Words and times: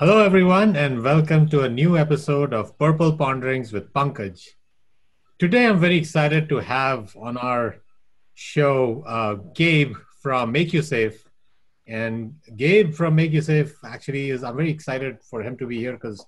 Hello, 0.00 0.24
everyone, 0.24 0.76
and 0.76 1.02
welcome 1.02 1.46
to 1.50 1.60
a 1.60 1.68
new 1.68 1.98
episode 1.98 2.54
of 2.54 2.78
Purple 2.78 3.12
Ponderings 3.18 3.70
with 3.70 3.92
Pankaj. 3.92 4.42
Today, 5.38 5.66
I'm 5.66 5.78
very 5.78 5.98
excited 5.98 6.48
to 6.48 6.56
have 6.56 7.14
on 7.18 7.36
our 7.36 7.76
show 8.32 9.04
uh, 9.06 9.34
Gabe 9.54 9.94
from 10.22 10.54
MakuSafe. 10.54 11.18
And 11.86 12.32
Gabe 12.56 12.94
from 12.94 13.14
MakuSafe 13.14 13.74
actually 13.84 14.30
is, 14.30 14.42
I'm 14.42 14.56
very 14.56 14.70
excited 14.70 15.18
for 15.22 15.42
him 15.42 15.58
to 15.58 15.66
be 15.66 15.76
here 15.76 15.92
because 15.92 16.24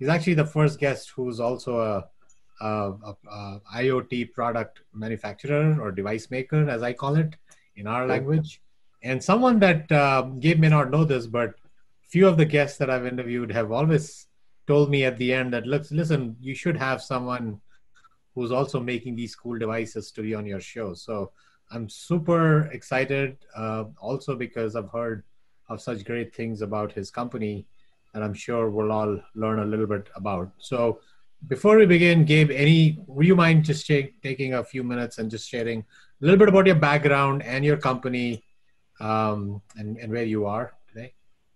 he's 0.00 0.08
actually 0.08 0.34
the 0.34 0.44
first 0.44 0.80
guest 0.80 1.12
who's 1.14 1.38
also 1.38 1.78
a, 1.78 2.04
a, 2.60 2.90
a, 2.90 3.16
a, 3.30 3.60
IoT 3.76 4.32
product 4.32 4.80
manufacturer 4.92 5.80
or 5.80 5.92
device 5.92 6.28
maker, 6.32 6.68
as 6.68 6.82
I 6.82 6.92
call 6.92 7.14
it 7.14 7.36
in 7.76 7.86
our 7.86 8.04
language. 8.04 8.60
And 9.04 9.22
someone 9.22 9.60
that 9.60 9.92
uh, 9.92 10.22
Gabe 10.40 10.58
may 10.58 10.70
not 10.70 10.90
know 10.90 11.04
this, 11.04 11.28
but 11.28 11.54
few 12.12 12.28
of 12.28 12.36
the 12.36 12.44
guests 12.44 12.76
that 12.76 12.90
I've 12.90 13.06
interviewed 13.06 13.50
have 13.50 13.72
always 13.72 14.26
told 14.66 14.90
me 14.90 15.04
at 15.04 15.16
the 15.16 15.32
end 15.32 15.54
that 15.54 15.66
let's 15.66 15.90
listen, 15.90 16.36
you 16.40 16.54
should 16.54 16.76
have 16.76 17.00
someone 17.00 17.58
who's 18.34 18.52
also 18.52 18.78
making 18.78 19.16
these 19.16 19.34
cool 19.34 19.58
devices 19.58 20.10
to 20.12 20.20
be 20.20 20.34
on 20.34 20.44
your 20.44 20.60
show. 20.60 20.92
So 20.92 21.32
I'm 21.70 21.88
super 21.88 22.66
excited, 22.66 23.38
uh, 23.56 23.84
also 23.98 24.36
because 24.36 24.76
I've 24.76 24.90
heard 24.90 25.24
of 25.70 25.80
such 25.80 26.04
great 26.04 26.34
things 26.34 26.60
about 26.60 26.92
his 26.92 27.10
company, 27.10 27.66
and 28.12 28.22
I'm 28.22 28.34
sure 28.34 28.68
we'll 28.68 28.92
all 28.92 29.18
learn 29.34 29.60
a 29.60 29.64
little 29.64 29.86
bit 29.86 30.10
about. 30.14 30.50
So 30.58 31.00
before 31.48 31.78
we 31.78 31.86
begin, 31.86 32.26
Gabe, 32.26 32.50
any 32.50 33.02
would 33.06 33.26
you 33.26 33.36
mind 33.36 33.64
just 33.64 33.86
taking 33.86 34.52
a 34.52 34.62
few 34.62 34.84
minutes 34.84 35.16
and 35.16 35.30
just 35.30 35.48
sharing 35.48 35.80
a 35.80 35.84
little 36.20 36.38
bit 36.38 36.50
about 36.50 36.66
your 36.66 36.76
background 36.76 37.42
and 37.42 37.64
your 37.64 37.78
company 37.78 38.44
um, 39.00 39.62
and, 39.76 39.96
and 39.96 40.12
where 40.12 40.24
you 40.24 40.44
are? 40.44 40.74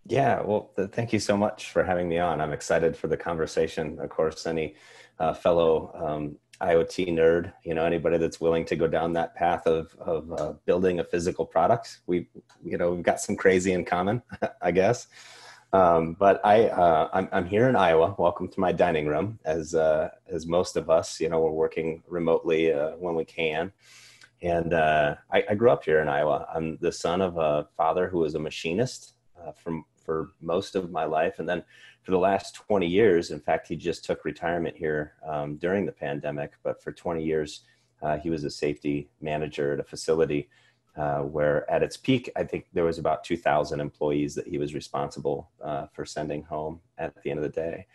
Yeah, 0.09 0.41
well, 0.43 0.71
th- 0.77 0.91
thank 0.91 1.13
you 1.13 1.19
so 1.19 1.37
much 1.37 1.71
for 1.71 1.83
having 1.83 2.09
me 2.09 2.19
on. 2.19 2.41
I'm 2.41 2.53
excited 2.53 2.97
for 2.97 3.09
the 3.09 3.17
conversation. 3.17 3.99
Of 3.99 4.11
course, 4.11 4.47
any 4.47 4.77
uh, 5.19 5.35
fellow 5.35 5.91
um, 5.95 6.37
IoT 6.61 7.09
nerd, 7.09 7.53
you 7.65 7.75
know, 7.75 7.85
anybody 7.85 8.17
that's 8.17 8.41
willing 8.41 8.65
to 8.67 8.77
go 8.77 8.87
down 8.87 9.13
that 9.15 9.35
path 9.35 9.67
of 9.67 9.95
of 9.99 10.33
uh, 10.33 10.53
building 10.65 11.01
a 11.01 11.05
physical 11.05 11.45
product, 11.45 12.01
we, 12.07 12.29
you 12.65 12.79
know, 12.79 12.93
we've 12.93 13.03
got 13.03 13.21
some 13.21 13.37
crazy 13.37 13.73
in 13.73 13.85
common, 13.85 14.23
I 14.63 14.71
guess. 14.71 15.09
Um, 15.73 16.15
but 16.19 16.41
I, 16.45 16.69
uh, 16.69 17.09
I'm, 17.13 17.29
I'm 17.33 17.45
here 17.45 17.69
in 17.69 17.75
Iowa. 17.75 18.15
Welcome 18.17 18.49
to 18.49 18.61
my 18.61 18.71
dining 18.71 19.07
room. 19.07 19.41
As 19.45 19.75
uh, 19.75 20.11
as 20.29 20.47
most 20.47 20.77
of 20.77 20.89
us, 20.89 21.21
you 21.21 21.29
know, 21.29 21.41
we're 21.41 21.51
working 21.51 22.03
remotely 22.07 22.73
uh, 22.73 22.91
when 22.93 23.17
we 23.17 23.25
can. 23.25 23.73
And 24.41 24.73
uh, 24.73 25.17
I, 25.33 25.45
I 25.51 25.55
grew 25.57 25.71
up 25.71 25.85
here 25.85 26.01
in 26.01 26.09
Iowa. 26.09 26.47
I'm 26.55 26.79
the 26.81 26.93
son 26.93 27.21
of 27.21 27.37
a 27.39 27.67
father 27.77 28.09
who 28.09 28.19
was 28.19 28.37
a 28.37 28.39
machinist 28.39 29.15
uh, 29.41 29.51
from 29.53 29.85
for 30.07 30.31
most 30.41 30.77
of 30.77 30.91
my 30.91 31.05
life. 31.05 31.39
And 31.39 31.49
then 31.49 31.63
for 32.03 32.13
the 32.13 32.19
last 32.19 32.55
20 32.55 32.87
years, 32.87 33.33
in 33.33 33.41
fact, 33.41 33.69
he 33.69 33.77
just 33.77 34.05
took 34.05 34.25
retirement 34.25 34.77
here 34.77 35.15
um, 35.27 35.57
during 35.57 35.85
the 35.85 35.93
pandemic, 35.93 36.53
but 36.63 36.83
for 36.83 36.93
20 36.93 37.23
years, 37.23 37.63
uh, 38.03 38.17
he 38.17 38.31
was 38.31 38.45
a 38.45 38.51
safety 38.51 39.11
manager 39.21 39.75
at 39.75 39.81
a 39.81 39.85
facility 39.85 40.49
uh, 40.97 41.21
where 41.21 41.71
at 41.71 41.83
its 41.83 41.97
peak, 41.97 42.31
I 42.37 42.45
think 42.45 42.67
there 42.73 42.85
was 42.85 42.99
about 42.99 43.25
2,000 43.25 43.81
employees 43.81 44.35
that 44.35 44.47
he 44.47 44.57
was 44.57 44.75
responsible 44.75 45.51
uh, 45.63 45.87
for 45.93 46.07
sending 46.07 46.43
home 46.43 46.81
at 46.97 47.13
the 47.23 47.31
end 47.31 47.39
of 47.39 47.43
the 47.43 47.61
day. 47.61 47.87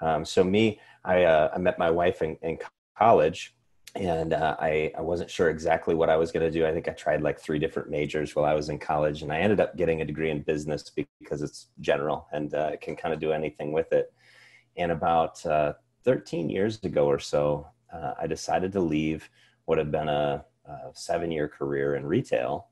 Um, 0.00 0.24
so 0.24 0.42
me, 0.44 0.80
I, 1.04 1.24
uh, 1.24 1.50
I 1.54 1.58
met 1.58 1.78
my 1.78 1.90
wife 1.90 2.22
in, 2.22 2.36
in 2.42 2.58
college 2.98 3.54
and 3.96 4.32
uh, 4.32 4.56
I, 4.60 4.92
I 4.96 5.00
wasn't 5.00 5.30
sure 5.30 5.50
exactly 5.50 5.94
what 5.94 6.10
I 6.10 6.16
was 6.16 6.30
going 6.30 6.44
to 6.44 6.50
do. 6.50 6.66
I 6.66 6.72
think 6.72 6.88
I 6.88 6.92
tried 6.92 7.22
like 7.22 7.40
three 7.40 7.58
different 7.58 7.90
majors 7.90 8.34
while 8.36 8.44
I 8.44 8.54
was 8.54 8.68
in 8.68 8.78
college, 8.78 9.22
and 9.22 9.32
I 9.32 9.38
ended 9.38 9.60
up 9.60 9.76
getting 9.76 10.00
a 10.00 10.04
degree 10.04 10.30
in 10.30 10.42
business 10.42 10.90
because 11.18 11.42
it's 11.42 11.68
general 11.80 12.28
and 12.32 12.54
uh, 12.54 12.76
can 12.80 12.94
kind 12.94 13.12
of 13.12 13.20
do 13.20 13.32
anything 13.32 13.72
with 13.72 13.92
it. 13.92 14.12
And 14.76 14.92
about 14.92 15.44
uh, 15.44 15.74
13 16.04 16.48
years 16.48 16.78
ago 16.84 17.06
or 17.06 17.18
so, 17.18 17.66
uh, 17.92 18.14
I 18.20 18.26
decided 18.26 18.72
to 18.72 18.80
leave 18.80 19.28
what 19.64 19.78
had 19.78 19.90
been 19.90 20.08
a, 20.08 20.44
a 20.66 20.76
seven 20.94 21.32
year 21.32 21.48
career 21.48 21.96
in 21.96 22.06
retail 22.06 22.68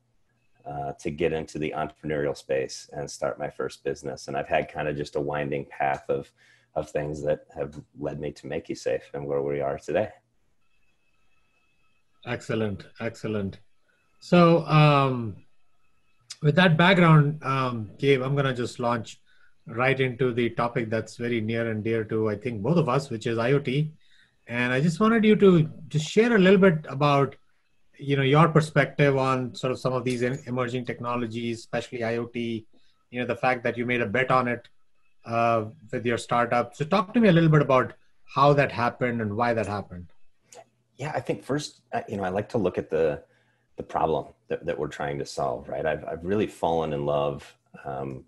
uh, 0.64 0.92
to 1.00 1.10
get 1.10 1.32
into 1.32 1.58
the 1.58 1.74
entrepreneurial 1.76 2.36
space 2.36 2.88
and 2.92 3.10
start 3.10 3.38
my 3.38 3.50
first 3.50 3.82
business. 3.82 4.28
And 4.28 4.36
I've 4.36 4.48
had 4.48 4.72
kind 4.72 4.86
of 4.86 4.96
just 4.96 5.16
a 5.16 5.20
winding 5.20 5.66
path 5.66 6.04
of, 6.08 6.30
of 6.74 6.90
things 6.90 7.22
that 7.22 7.46
have 7.56 7.80
led 7.98 8.20
me 8.20 8.30
to 8.32 8.46
MakuSafe 8.46 9.14
and 9.14 9.26
where 9.26 9.42
we 9.42 9.60
are 9.60 9.78
today. 9.78 10.10
Excellent, 12.28 12.84
excellent. 13.00 13.58
So, 14.20 14.66
um, 14.66 15.36
with 16.42 16.56
that 16.56 16.76
background, 16.76 17.42
um, 17.42 17.90
Gabe, 17.98 18.20
I'm 18.20 18.34
going 18.34 18.44
to 18.44 18.52
just 18.52 18.78
launch 18.78 19.18
right 19.66 19.98
into 19.98 20.34
the 20.34 20.50
topic 20.50 20.90
that's 20.90 21.16
very 21.16 21.40
near 21.40 21.70
and 21.70 21.82
dear 21.82 22.04
to, 22.04 22.28
I 22.28 22.36
think, 22.36 22.62
both 22.62 22.76
of 22.76 22.88
us, 22.88 23.08
which 23.08 23.26
is 23.26 23.38
IoT. 23.38 23.90
And 24.46 24.74
I 24.74 24.80
just 24.80 25.00
wanted 25.00 25.24
you 25.24 25.36
to 25.36 25.70
just 25.88 26.06
share 26.06 26.36
a 26.36 26.38
little 26.38 26.58
bit 26.58 26.84
about, 26.90 27.34
you 27.98 28.16
know, 28.16 28.22
your 28.22 28.48
perspective 28.48 29.16
on 29.16 29.54
sort 29.54 29.72
of 29.72 29.78
some 29.78 29.94
of 29.94 30.04
these 30.04 30.20
emerging 30.20 30.84
technologies, 30.84 31.60
especially 31.60 32.00
IoT. 32.00 32.66
You 33.10 33.20
know, 33.20 33.26
the 33.26 33.36
fact 33.36 33.64
that 33.64 33.78
you 33.78 33.86
made 33.86 34.02
a 34.02 34.06
bet 34.06 34.30
on 34.30 34.48
it 34.48 34.68
uh, 35.24 35.64
with 35.90 36.04
your 36.04 36.18
startup. 36.18 36.76
So, 36.76 36.84
talk 36.84 37.14
to 37.14 37.20
me 37.20 37.30
a 37.30 37.32
little 37.32 37.50
bit 37.50 37.62
about 37.62 37.94
how 38.26 38.52
that 38.52 38.70
happened 38.70 39.22
and 39.22 39.34
why 39.34 39.54
that 39.54 39.66
happened. 39.66 40.08
Yeah, 40.98 41.12
I 41.14 41.20
think 41.20 41.44
first, 41.44 41.80
uh, 41.92 42.02
you 42.08 42.16
know, 42.16 42.24
I 42.24 42.28
like 42.28 42.48
to 42.50 42.58
look 42.58 42.76
at 42.76 42.90
the 42.90 43.22
the 43.76 43.84
problem 43.84 44.26
that, 44.48 44.66
that 44.66 44.76
we're 44.76 44.88
trying 44.88 45.18
to 45.20 45.24
solve. 45.24 45.68
Right, 45.68 45.86
I've 45.86 46.04
I've 46.04 46.24
really 46.24 46.48
fallen 46.48 46.92
in 46.92 47.06
love 47.06 47.56
um, 47.84 48.24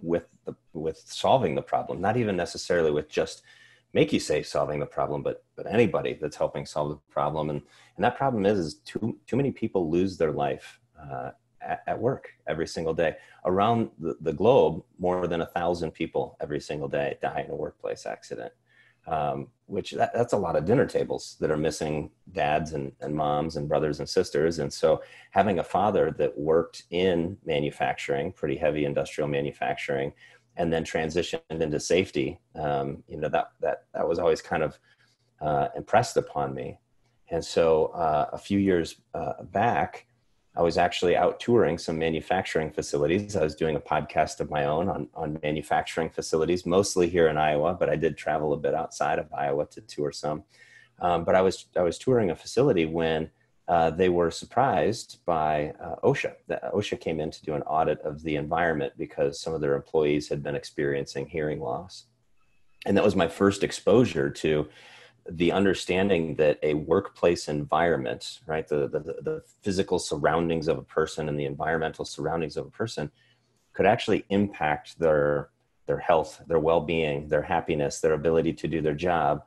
with 0.00 0.26
the 0.44 0.54
with 0.74 1.02
solving 1.06 1.54
the 1.54 1.62
problem. 1.62 2.00
Not 2.00 2.18
even 2.18 2.36
necessarily 2.36 2.90
with 2.90 3.08
just 3.08 3.42
MakuSafe 3.96 4.46
solving 4.46 4.78
the 4.78 4.86
problem, 4.86 5.22
but 5.22 5.44
but 5.56 5.66
anybody 5.66 6.18
that's 6.20 6.36
helping 6.36 6.66
solve 6.66 6.90
the 6.90 6.96
problem. 7.10 7.48
And 7.48 7.62
and 7.96 8.04
that 8.04 8.16
problem 8.16 8.44
is, 8.44 8.58
is 8.58 8.74
too 8.74 9.18
too 9.26 9.36
many 9.36 9.50
people 9.50 9.90
lose 9.90 10.18
their 10.18 10.32
life 10.32 10.80
uh, 11.00 11.30
at, 11.86 11.98
work 11.98 12.32
every 12.46 12.66
single 12.66 12.94
day. 12.94 13.16
Around 13.44 13.90
the 13.98 14.32
globe, 14.32 14.82
more 14.98 15.26
than 15.26 15.40
a 15.40 15.46
thousand 15.46 15.92
people 15.92 16.36
every 16.40 16.60
single 16.60 16.88
day 16.88 17.16
die 17.22 17.44
in 17.46 17.50
a 17.50 17.56
workplace 17.56 18.04
accident 18.04 18.52
um, 19.06 19.48
which 19.66 19.92
that, 19.92 20.12
that's 20.14 20.32
a 20.32 20.38
lot 20.38 20.56
of 20.56 20.64
dinner 20.64 20.86
tables 20.86 21.36
that 21.40 21.50
are 21.50 21.56
missing 21.56 22.10
dads 22.32 22.72
and, 22.72 22.92
and 23.00 23.14
moms 23.14 23.56
and 23.56 23.68
brothers 23.68 24.00
and 24.00 24.08
sisters. 24.08 24.58
And 24.58 24.72
so 24.72 25.02
having 25.30 25.58
a 25.58 25.64
father 25.64 26.10
that 26.18 26.36
worked 26.38 26.84
in 26.90 27.36
manufacturing, 27.44 28.32
pretty 28.32 28.56
heavy 28.56 28.84
industrial 28.84 29.28
manufacturing, 29.28 30.12
and 30.56 30.72
then 30.72 30.84
transitioned 30.84 31.40
into 31.48 31.80
safety, 31.80 32.38
um, 32.54 33.02
you 33.08 33.16
know, 33.16 33.28
that, 33.28 33.52
that, 33.60 33.84
that 33.94 34.06
was 34.06 34.18
always 34.18 34.42
kind 34.42 34.62
of 34.62 34.78
uh, 35.40 35.68
impressed 35.74 36.16
upon 36.16 36.54
me. 36.54 36.78
And 37.30 37.42
so 37.42 37.86
uh, 37.86 38.28
a 38.32 38.38
few 38.38 38.58
years 38.58 38.96
uh, 39.14 39.42
back, 39.44 40.06
I 40.54 40.60
was 40.60 40.76
actually 40.76 41.16
out 41.16 41.40
touring 41.40 41.78
some 41.78 41.98
manufacturing 41.98 42.70
facilities. 42.70 43.36
I 43.36 43.42
was 43.42 43.54
doing 43.54 43.76
a 43.76 43.80
podcast 43.80 44.40
of 44.40 44.50
my 44.50 44.66
own 44.66 44.88
on, 44.88 45.08
on 45.14 45.38
manufacturing 45.42 46.10
facilities, 46.10 46.66
mostly 46.66 47.08
here 47.08 47.28
in 47.28 47.38
Iowa, 47.38 47.74
but 47.74 47.88
I 47.88 47.96
did 47.96 48.18
travel 48.18 48.52
a 48.52 48.58
bit 48.58 48.74
outside 48.74 49.18
of 49.18 49.32
Iowa 49.32 49.66
to 49.66 49.80
tour 49.80 50.12
some. 50.12 50.44
Um, 51.00 51.24
but 51.24 51.34
I 51.34 51.40
was 51.40 51.66
I 51.74 51.82
was 51.82 51.98
touring 51.98 52.30
a 52.30 52.36
facility 52.36 52.84
when 52.84 53.30
uh, 53.66 53.90
they 53.90 54.10
were 54.10 54.30
surprised 54.30 55.20
by 55.24 55.72
uh, 55.80 55.96
OSHA. 56.04 56.34
The, 56.48 56.60
OSHA 56.74 57.00
came 57.00 57.18
in 57.18 57.30
to 57.30 57.42
do 57.42 57.54
an 57.54 57.62
audit 57.62 58.00
of 58.02 58.22
the 58.22 58.36
environment 58.36 58.92
because 58.98 59.40
some 59.40 59.54
of 59.54 59.62
their 59.62 59.74
employees 59.74 60.28
had 60.28 60.42
been 60.42 60.54
experiencing 60.54 61.26
hearing 61.26 61.60
loss, 61.60 62.04
and 62.84 62.96
that 62.96 63.04
was 63.04 63.16
my 63.16 63.28
first 63.28 63.64
exposure 63.64 64.28
to 64.28 64.68
the 65.30 65.52
understanding 65.52 66.34
that 66.36 66.58
a 66.62 66.74
workplace 66.74 67.48
environment, 67.48 68.40
right, 68.46 68.66
the, 68.66 68.88
the, 68.88 68.98
the 68.98 69.42
physical 69.62 69.98
surroundings 69.98 70.68
of 70.68 70.78
a 70.78 70.82
person 70.82 71.28
and 71.28 71.38
the 71.38 71.44
environmental 71.44 72.04
surroundings 72.04 72.56
of 72.56 72.66
a 72.66 72.70
person 72.70 73.10
could 73.72 73.86
actually 73.86 74.24
impact 74.28 74.98
their 74.98 75.50
their 75.86 75.98
health, 75.98 76.40
their 76.46 76.60
well-being, 76.60 77.26
their 77.26 77.42
happiness, 77.42 78.00
their 78.00 78.12
ability 78.12 78.52
to 78.52 78.68
do 78.68 78.80
their 78.80 78.94
job. 78.94 79.42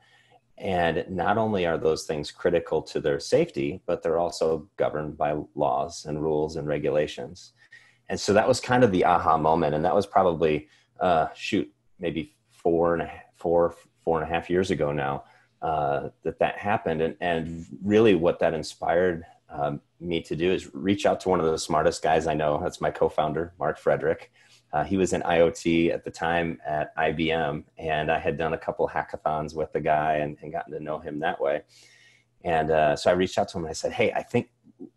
And 0.57 1.05
not 1.09 1.37
only 1.37 1.65
are 1.65 1.77
those 1.77 2.03
things 2.03 2.29
critical 2.29 2.81
to 2.83 2.99
their 2.99 3.21
safety, 3.21 3.81
but 3.85 4.03
they're 4.03 4.19
also 4.19 4.67
governed 4.75 5.17
by 5.17 5.37
laws 5.55 6.05
and 6.05 6.21
rules 6.21 6.57
and 6.57 6.67
regulations. 6.67 7.53
And 8.09 8.19
so 8.19 8.33
that 8.33 8.47
was 8.47 8.59
kind 8.59 8.83
of 8.83 8.91
the 8.91 9.05
aha 9.05 9.37
moment. 9.37 9.75
And 9.75 9.85
that 9.85 9.95
was 9.95 10.05
probably, 10.05 10.67
uh, 10.99 11.27
shoot, 11.33 11.71
maybe 11.99 12.35
four 12.51 12.93
and 12.93 13.03
a, 13.03 13.11
four, 13.37 13.75
four 14.03 14.21
and 14.21 14.29
a 14.29 14.33
half 14.33 14.49
years 14.49 14.71
ago 14.71 14.91
now 14.91 15.23
uh, 15.61 16.09
that 16.23 16.39
that 16.39 16.57
happened. 16.57 17.01
And, 17.01 17.15
and 17.21 17.65
really 17.83 18.15
what 18.15 18.39
that 18.39 18.53
inspired 18.53 19.25
um, 19.49 19.81
me 19.99 20.21
to 20.21 20.35
do 20.35 20.51
is 20.51 20.73
reach 20.73 21.05
out 21.05 21.19
to 21.21 21.29
one 21.29 21.39
of 21.39 21.45
the 21.45 21.57
smartest 21.57 22.01
guys 22.01 22.27
I 22.27 22.33
know. 22.33 22.59
That's 22.61 22.81
my 22.81 22.91
co-founder, 22.91 23.53
Mark 23.59 23.77
Frederick. 23.77 24.31
Uh, 24.73 24.83
he 24.83 24.97
was 24.97 25.13
in 25.13 25.21
IoT 25.21 25.93
at 25.93 26.03
the 26.03 26.11
time 26.11 26.59
at 26.65 26.95
IBM, 26.97 27.63
and 27.77 28.11
I 28.11 28.19
had 28.19 28.37
done 28.37 28.53
a 28.53 28.57
couple 28.57 28.87
hackathons 28.89 29.55
with 29.55 29.71
the 29.71 29.79
guy 29.79 30.15
and, 30.15 30.37
and 30.41 30.51
gotten 30.51 30.73
to 30.73 30.79
know 30.81 30.99
him 30.99 31.19
that 31.19 31.39
way. 31.39 31.61
And 32.43 32.71
uh, 32.71 32.95
so 32.95 33.09
I 33.09 33.13
reached 33.13 33.37
out 33.37 33.47
to 33.49 33.57
him 33.57 33.63
and 33.63 33.69
I 33.69 33.73
said, 33.73 33.93
"Hey, 33.93 34.11
I 34.11 34.21
think 34.21 34.49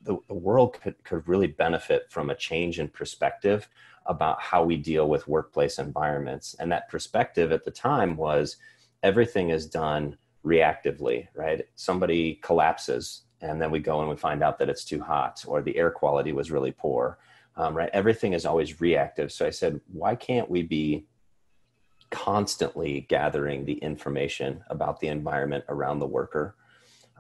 the, 0.03 0.19
the 0.27 0.35
world 0.35 0.79
could 0.81 1.03
could 1.05 1.27
really 1.29 1.47
benefit 1.47 2.07
from 2.11 2.31
a 2.31 2.35
change 2.35 2.81
in 2.81 2.89
perspective 2.89 3.69
about 4.07 4.41
how 4.41 4.65
we 4.65 4.77
deal 4.77 5.09
with 5.09 5.29
workplace 5.29 5.79
environments. 5.79 6.55
And 6.59 6.73
that 6.73 6.89
perspective 6.89 7.53
at 7.53 7.65
the 7.65 7.71
time 7.71 8.17
was 8.17 8.57
everything 9.03 9.51
is 9.51 9.67
done 9.67 10.17
reactively, 10.45 11.29
right? 11.35 11.67
Somebody 11.75 12.35
collapses 12.43 13.23
and 13.41 13.61
then 13.61 13.71
we 13.71 13.79
go 13.79 14.01
and 14.01 14.09
we 14.09 14.17
find 14.17 14.43
out 14.43 14.59
that 14.59 14.69
it's 14.69 14.85
too 14.85 15.01
hot 15.01 15.45
or 15.47 15.63
the 15.63 15.77
air 15.77 15.91
quality 15.91 16.33
was 16.33 16.51
really 16.51 16.73
poor, 16.73 17.19
um, 17.57 17.77
right? 17.77 17.91
Everything 17.93 18.33
is 18.33 18.45
always 18.45 18.81
reactive. 18.81 19.31
So 19.31 19.47
I 19.47 19.51
said, 19.51 19.81
why 19.93 20.15
can't 20.15 20.51
we 20.51 20.63
be 20.63 21.07
constantly 22.11 23.07
gathering 23.09 23.65
the 23.65 23.75
information 23.75 24.65
about 24.71 24.99
the 25.01 25.09
environment 25.09 25.65
around 25.69 25.99
the 25.99 26.07
worker 26.07 26.57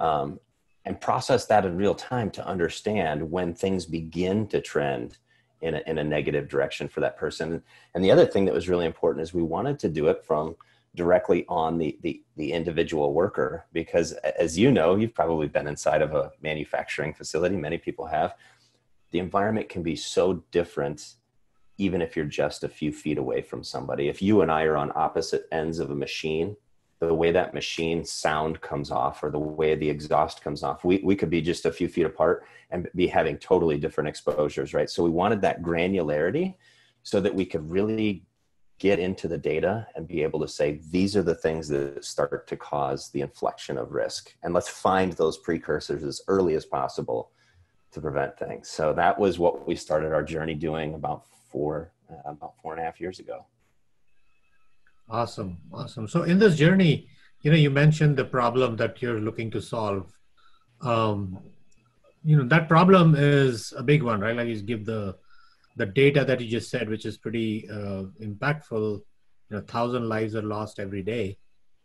um, 0.00 0.41
and 0.85 1.00
process 1.00 1.47
that 1.47 1.67
in 1.67 1.76
real 1.76 1.94
time 1.94 2.31
to 2.31 2.47
understand 2.47 3.31
when 3.31 3.55
things 3.55 3.85
begin 3.85 4.47
to 4.49 4.61
trend 4.61 5.19
in 5.61 5.75
a, 5.75 5.82
in 5.87 5.99
a 5.99 6.05
negative 6.05 6.49
direction 6.49 6.88
for 6.88 7.00
that 7.00 7.17
person. 7.17 7.62
And 7.94 8.03
the 8.03 8.11
other 8.11 8.26
thing 8.26 8.44
that 8.47 8.55
was 8.55 8.69
really 8.69 8.87
important 8.87 9.23
is 9.23 9.35
we 9.35 9.43
wanted 9.43 9.79
to 9.81 9.88
do 9.88 10.06
it 10.09 10.25
from 10.25 10.56
directly 10.98 11.46
on 11.48 11.78
the, 11.78 11.96
the, 12.02 12.22
the 12.36 12.52
individual 12.52 13.14
worker 13.14 13.64
because 13.72 14.12
as 14.44 14.58
you 14.58 14.70
know, 14.70 14.96
you've 14.96 15.14
probably 15.14 15.48
been 15.48 15.68
inside 15.68 16.02
of 16.02 16.14
a 16.14 16.32
manufacturing 16.42 17.14
facility. 17.14 17.56
Many 17.56 17.78
people 17.78 18.06
have. 18.06 18.34
The 19.12 19.20
environment 19.20 19.68
can 19.68 19.82
be 19.82 19.96
so 19.96 20.44
different 20.50 21.14
even 21.78 22.02
if 22.02 22.16
you're 22.16 22.26
just 22.26 22.64
a 22.64 22.68
few 22.68 22.92
feet 22.92 23.16
away 23.16 23.40
from 23.40 23.62
somebody. 23.62 24.08
If 24.08 24.20
you 24.20 24.42
and 24.42 24.50
I 24.50 24.64
are 24.64 24.76
on 24.76 24.90
opposite 24.96 25.44
ends 25.52 25.78
of 25.78 25.92
a 25.92 25.94
machine, 25.94 26.56
the 26.98 27.14
way 27.14 27.30
that 27.30 27.54
machine 27.54 28.04
sound 28.04 28.60
comes 28.60 28.90
off 28.90 29.22
or 29.22 29.30
the 29.30 29.38
way 29.38 29.76
the 29.76 29.88
exhaust 29.88 30.42
comes 30.42 30.64
off, 30.64 30.84
we, 30.84 31.00
we 31.04 31.14
could 31.14 31.30
be 31.30 31.40
just 31.40 31.64
a 31.64 31.72
few 31.72 31.88
feet 31.88 32.06
apart 32.06 32.44
and 32.70 32.88
be 32.96 33.06
having 33.06 33.38
totally 33.38 33.78
different 33.78 34.08
exposures, 34.08 34.74
right? 34.74 34.90
So 34.90 35.04
we 35.04 35.10
wanted 35.10 35.40
that 35.42 35.62
granularity 35.62 36.56
so 37.04 37.20
that 37.20 37.32
we 37.32 37.46
could 37.46 37.70
really 37.70 38.24
get 38.78 38.98
into 38.98 39.26
the 39.26 39.38
data 39.38 39.86
and 39.96 40.06
be 40.06 40.22
able 40.22 40.40
to 40.40 40.48
say, 40.48 40.80
these 40.90 41.16
are 41.16 41.22
the 41.22 41.34
things 41.34 41.66
that 41.69 42.04
start 42.04 42.46
to 42.46 42.56
cause 42.56 43.10
the 43.10 43.20
inflection 43.20 43.76
of 43.76 43.92
risk. 43.92 44.34
And 44.42 44.54
let's 44.54 44.69
find 44.69 45.12
those 45.14 45.38
precursors 45.38 46.04
as 46.04 46.20
early 46.28 46.54
as 46.54 46.64
possible 46.64 47.32
to 47.90 48.00
prevent 48.00 48.38
things. 48.38 48.69
So 48.69 48.92
that 48.92 49.19
was 49.19 49.38
what 49.38 49.66
we 49.66 49.75
started 49.75 50.12
our 50.12 50.22
journey 50.22 50.54
doing 50.54 50.94
about 50.94 51.25
four, 51.50 51.92
uh, 52.10 52.30
about 52.30 52.54
four 52.62 52.72
and 52.72 52.80
a 52.80 52.84
half 52.84 53.00
years 53.00 53.19
ago. 53.19 53.46
Awesome, 55.10 55.58
awesome. 55.72 56.06
So 56.06 56.22
in 56.22 56.38
this 56.38 56.56
journey, 56.56 57.08
you 57.42 57.50
know, 57.50 57.56
you 57.56 57.70
mentioned 57.70 58.16
the 58.16 58.24
problem 58.24 58.76
that 58.76 59.00
you're 59.00 59.20
looking 59.20 59.50
to 59.52 59.60
solve. 59.60 60.12
Um, 60.82 61.38
you 62.24 62.36
know, 62.36 62.44
that 62.44 62.69
problem 62.69 63.14
is 63.16 63.72
a 63.76 63.82
big 63.82 64.02
one, 64.02 64.20
right? 64.20 64.36
Like 64.36 64.48
you 64.48 64.60
give 64.60 64.84
the 64.84 65.16
the 65.78 65.86
data 65.86 66.25
that 66.25 66.40
you 66.40 66.48
just 66.48 66.70
said, 66.70 66.88
which 66.88 67.06
is 67.06 67.16
pretty 67.16 67.69
uh, 67.70 68.04
impactful. 68.20 69.00
You 69.50 69.56
know, 69.56 69.60
thousand 69.62 70.08
lives 70.08 70.34
are 70.34 70.42
lost 70.42 70.78
every 70.78 71.02
day 71.02 71.38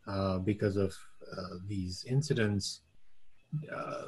uh, 0.07 0.39
because 0.39 0.75
of 0.75 0.93
uh, 1.31 1.55
these 1.67 2.03
incidents. 2.09 2.81
Uh, 3.73 4.03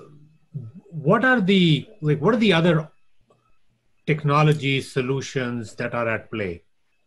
what 0.89 1.23
are 1.23 1.39
the 1.39 1.87
like? 2.01 2.19
What 2.19 2.33
are 2.33 2.43
the 2.45 2.53
other 2.53 2.89
technology 4.07 4.81
solutions 4.81 5.75
that 5.75 5.93
are 5.93 6.07
at 6.09 6.29
play 6.31 6.63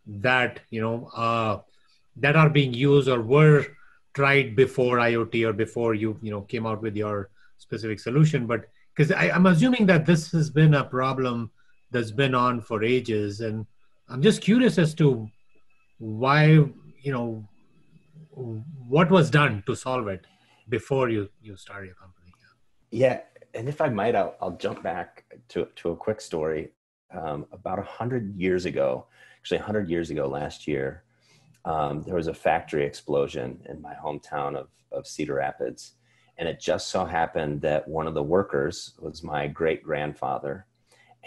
that 0.07 0.61
you 0.71 0.81
know 0.81 1.11
uh, 1.15 1.59
that 2.17 2.37
are 2.37 2.49
being 2.49 2.73
used 2.73 3.09
or 3.09 3.21
were 3.23 3.67
tried 4.15 4.57
before 4.57 4.99
IoT 4.99 5.47
or 5.47 5.53
before 5.53 5.95
you 5.95 6.17
you 6.23 6.31
know 6.31 6.43
came 6.43 6.67
out 6.67 6.81
with 6.81 6.97
your 6.97 7.31
specific 7.59 7.99
solution. 7.99 8.47
But 8.47 8.67
because 8.95 9.13
I'm 9.13 9.47
assuming 9.47 9.87
that 9.87 10.07
this 10.07 10.31
has 10.33 10.51
been 10.51 10.75
a 10.75 10.85
problem 10.85 11.51
that's 11.91 12.11
been 12.11 12.35
on 12.35 12.61
for 12.61 12.83
ages, 12.83 13.41
and 13.41 13.67
I'm 14.09 14.23
just 14.23 14.41
curious 14.41 14.79
as 14.79 14.95
to 14.95 15.29
why 15.99 16.45
you 17.03 17.13
know 17.13 17.49
what 18.89 19.11
was 19.11 19.31
done 19.31 19.63
to 19.67 19.75
solve 19.75 20.09
it 20.09 20.27
before 20.69 21.09
you 21.09 21.29
you 21.41 21.57
start 21.57 21.87
your 21.87 21.95
company. 21.95 22.19
Yeah, 22.91 23.21
and 23.55 23.69
if 23.69 23.81
I 23.81 23.89
might, 23.89 24.15
I'll, 24.15 24.35
I'll 24.41 24.57
jump 24.57 24.83
back 24.83 25.25
to 25.49 25.69
to 25.77 25.91
a 25.91 25.97
quick 25.97 26.21
story. 26.21 26.71
Um, 27.11 27.47
about 27.53 27.79
a 27.79 27.83
hundred 27.83 28.37
years 28.37 28.67
ago, 28.67 29.07
actually 29.39 29.59
a 29.59 29.63
hundred 29.63 29.89
years 29.89 30.11
ago 30.11 30.29
last 30.29 30.67
year, 30.67 31.05
um, 31.65 32.03
there 32.03 32.15
was 32.15 32.27
a 32.27 32.35
factory 32.35 32.85
explosion 32.85 33.61
in 33.69 33.81
my 33.81 33.95
hometown 33.95 34.57
of, 34.57 34.69
of 34.93 35.07
Cedar 35.07 35.35
Rapids. 35.35 35.95
And 36.39 36.49
it 36.49 36.61
just 36.61 36.89
so 36.89 37.05
happened 37.05 37.61
that 37.63 37.89
one 37.89 38.07
of 38.07 38.15
the 38.15 38.23
workers 38.23 38.95
was 39.01 39.23
my 39.23 39.49
great 39.49 39.83
grandfather. 39.83 40.67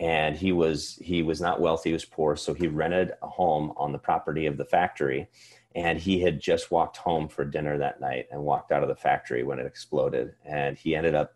And 0.01 0.35
he 0.35 0.51
was 0.51 0.97
he 1.01 1.21
was 1.21 1.39
not 1.39 1.61
wealthy, 1.61 1.91
he 1.91 1.93
was 1.93 2.05
poor, 2.05 2.35
so 2.35 2.53
he 2.53 2.67
rented 2.67 3.13
a 3.21 3.27
home 3.27 3.71
on 3.77 3.91
the 3.91 3.99
property 3.99 4.47
of 4.47 4.57
the 4.57 4.65
factory. 4.65 5.29
And 5.75 5.97
he 5.97 6.19
had 6.19 6.41
just 6.41 6.71
walked 6.71 6.97
home 6.97 7.29
for 7.29 7.45
dinner 7.45 7.77
that 7.77 8.01
night 8.01 8.25
and 8.31 8.41
walked 8.41 8.71
out 8.73 8.83
of 8.83 8.89
the 8.89 8.95
factory 8.95 9.43
when 9.43 9.59
it 9.59 9.65
exploded. 9.65 10.33
And 10.43 10.77
he 10.77 10.95
ended 10.95 11.15
up 11.15 11.35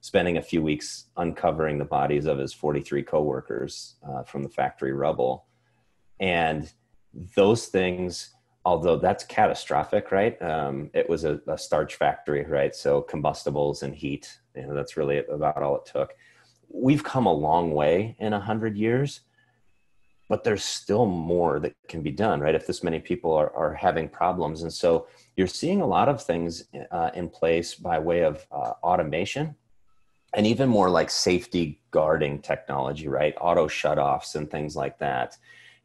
spending 0.00 0.38
a 0.38 0.42
few 0.42 0.62
weeks 0.62 1.04
uncovering 1.16 1.78
the 1.78 1.84
bodies 1.84 2.26
of 2.26 2.38
his 2.38 2.52
43 2.52 3.02
coworkers 3.02 3.96
uh, 4.08 4.22
from 4.24 4.42
the 4.42 4.48
factory 4.48 4.92
rubble. 4.92 5.46
And 6.18 6.72
those 7.36 7.66
things 7.66 8.34
although 8.66 8.96
that's 8.96 9.22
catastrophic, 9.22 10.10
right? 10.10 10.42
Um, 10.42 10.90
it 10.92 11.08
was 11.08 11.22
a, 11.22 11.40
a, 11.46 11.56
starch 11.56 11.94
factory, 11.94 12.44
right? 12.44 12.74
So 12.74 13.00
combustibles 13.00 13.84
and 13.84 13.94
heat, 13.94 14.40
you 14.56 14.66
know, 14.66 14.74
that's 14.74 14.96
really 14.96 15.18
about 15.18 15.62
all 15.62 15.76
it 15.76 15.86
took. 15.86 16.14
We've 16.82 17.02
come 17.02 17.26
a 17.26 17.32
long 17.32 17.72
way 17.72 18.16
in 18.18 18.32
a 18.32 18.40
hundred 18.40 18.76
years, 18.76 19.20
but 20.28 20.44
there's 20.44 20.64
still 20.64 21.06
more 21.06 21.58
that 21.60 21.74
can 21.88 22.02
be 22.02 22.10
done, 22.10 22.40
right? 22.40 22.54
If 22.54 22.66
this 22.66 22.82
many 22.82 22.98
people 22.98 23.32
are, 23.32 23.54
are 23.54 23.74
having 23.74 24.08
problems. 24.08 24.62
And 24.62 24.72
so 24.72 25.06
you're 25.36 25.46
seeing 25.46 25.80
a 25.80 25.86
lot 25.86 26.08
of 26.08 26.22
things 26.22 26.64
uh, 26.90 27.10
in 27.14 27.28
place 27.28 27.74
by 27.74 27.98
way 27.98 28.22
of 28.22 28.46
uh, 28.50 28.72
automation 28.82 29.54
and 30.34 30.46
even 30.46 30.68
more 30.68 30.90
like 30.90 31.10
safety 31.10 31.80
guarding 31.90 32.40
technology, 32.40 33.08
right? 33.08 33.34
Auto 33.40 33.68
shutoffs 33.68 34.34
and 34.34 34.50
things 34.50 34.76
like 34.76 34.98
that 34.98 35.38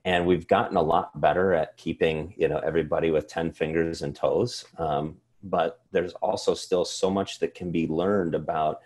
and 0.05 0.25
we've 0.25 0.47
gotten 0.47 0.77
a 0.77 0.81
lot 0.81 1.19
better 1.19 1.53
at 1.53 1.77
keeping 1.77 2.33
you 2.37 2.47
know 2.47 2.59
everybody 2.59 3.11
with 3.11 3.27
10 3.27 3.51
fingers 3.51 4.01
and 4.01 4.15
toes 4.15 4.65
um, 4.77 5.17
but 5.43 5.81
there's 5.91 6.13
also 6.13 6.53
still 6.53 6.85
so 6.85 7.09
much 7.09 7.39
that 7.39 7.55
can 7.55 7.71
be 7.71 7.87
learned 7.87 8.35
about 8.35 8.81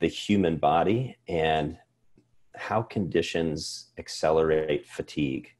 the 0.00 0.08
human 0.08 0.56
body 0.56 1.16
and 1.28 1.78
how 2.56 2.82
conditions 2.82 3.90
accelerate 3.98 4.86
fatigue 4.86 5.52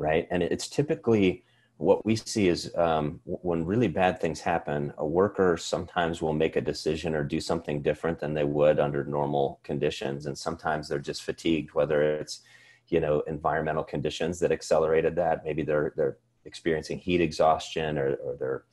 right? 0.00 0.26
And 0.30 0.42
it's 0.42 0.66
typically 0.66 1.44
what 1.76 2.04
we 2.04 2.16
see 2.16 2.48
is 2.48 2.74
um, 2.76 3.20
when 3.24 3.64
really 3.64 3.88
bad 3.88 4.18
things 4.20 4.40
happen 4.40 4.92
a 4.98 5.06
worker 5.06 5.56
sometimes 5.56 6.20
will 6.20 6.32
make 6.32 6.56
a 6.56 6.60
decision 6.60 7.14
or 7.14 7.22
do 7.22 7.38
something 7.38 7.82
different 7.82 8.18
than 8.18 8.34
they 8.34 8.44
would 8.44 8.80
under 8.80 9.04
normal 9.04 9.60
conditions. 9.62 10.26
And 10.26 10.36
sometimes 10.36 10.88
they're 10.88 10.98
just 10.98 11.22
fatigued 11.22 11.74
whether 11.74 12.02
it's 12.02 12.40
you 12.88 12.98
know 12.98 13.20
environmental 13.28 13.84
conditions 13.84 14.40
that 14.40 14.50
accelerated 14.50 15.14
that. 15.16 15.44
Maybe 15.44 15.62
they're 15.62 15.92
they're 15.96 16.16
experiencing 16.46 16.98
heat 16.98 17.20
exhaustion 17.20 17.98
or, 17.98 18.14
or 18.14 18.36
they're 18.36 18.64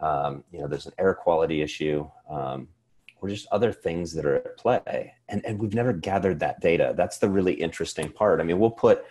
um, 0.00 0.44
you 0.52 0.60
know 0.60 0.68
there's 0.68 0.86
an 0.86 0.94
air 0.98 1.14
quality 1.14 1.60
issue 1.60 2.08
um, 2.30 2.68
or 3.20 3.28
just 3.28 3.46
other 3.52 3.72
things 3.72 4.12
that 4.12 4.24
are 4.24 4.36
at 4.36 4.56
play 4.56 5.12
and 5.28 5.44
and 5.44 5.58
we've 5.58 5.74
never 5.74 5.92
gathered 5.92 6.40
that 6.40 6.60
data 6.60 6.94
that's 6.96 7.18
the 7.18 7.28
really 7.28 7.54
interesting 7.54 8.10
part 8.10 8.40
i 8.40 8.44
mean 8.44 8.58
we'll 8.58 8.70
put 8.70 9.04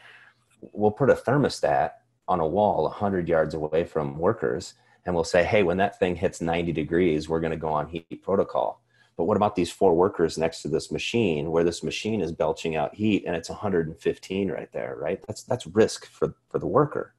we'll 0.74 0.92
put 0.92 1.10
a 1.10 1.16
thermostat 1.16 1.92
on 2.28 2.40
a 2.40 2.48
wall 2.48 2.84
100 2.84 3.28
yards 3.28 3.54
away 3.54 3.84
from 3.84 4.18
workers 4.18 4.74
and 5.06 5.16
we'll 5.16 5.24
say 5.24 5.44
hey 5.44 5.64
when 5.64 5.78
that 5.78 6.00
thing 6.00 6.16
hits 6.16 6.42
90 6.42 6.72
degrees 6.72 7.30
we're 7.30 7.40
going 7.40 7.52
to 7.52 7.58
go 7.58 7.70
on 7.70 7.88
heat 7.88 8.22
protocol 8.24 8.82
but 9.18 9.24
what 9.24 9.36
about 9.36 9.56
these 9.56 9.72
four 9.72 9.96
workers 9.96 10.38
next 10.38 10.62
to 10.62 10.68
this 10.68 10.92
machine 10.92 11.50
where 11.50 11.64
this 11.64 11.84
machine 11.84 12.22
is 12.22 12.32
belching 12.32 12.76
out 12.76 12.94
heat 12.94 13.24
and 13.26 13.36
it's 13.36 13.50
115 13.50 14.52
right 14.52 14.72
there, 14.72 14.96
right? 14.96 15.20
That's 15.26 15.42
that's 15.42 15.66
risk 15.66 16.06
for, 16.06 16.36
for 16.50 16.60
the 16.60 16.68
worker. 16.68 17.16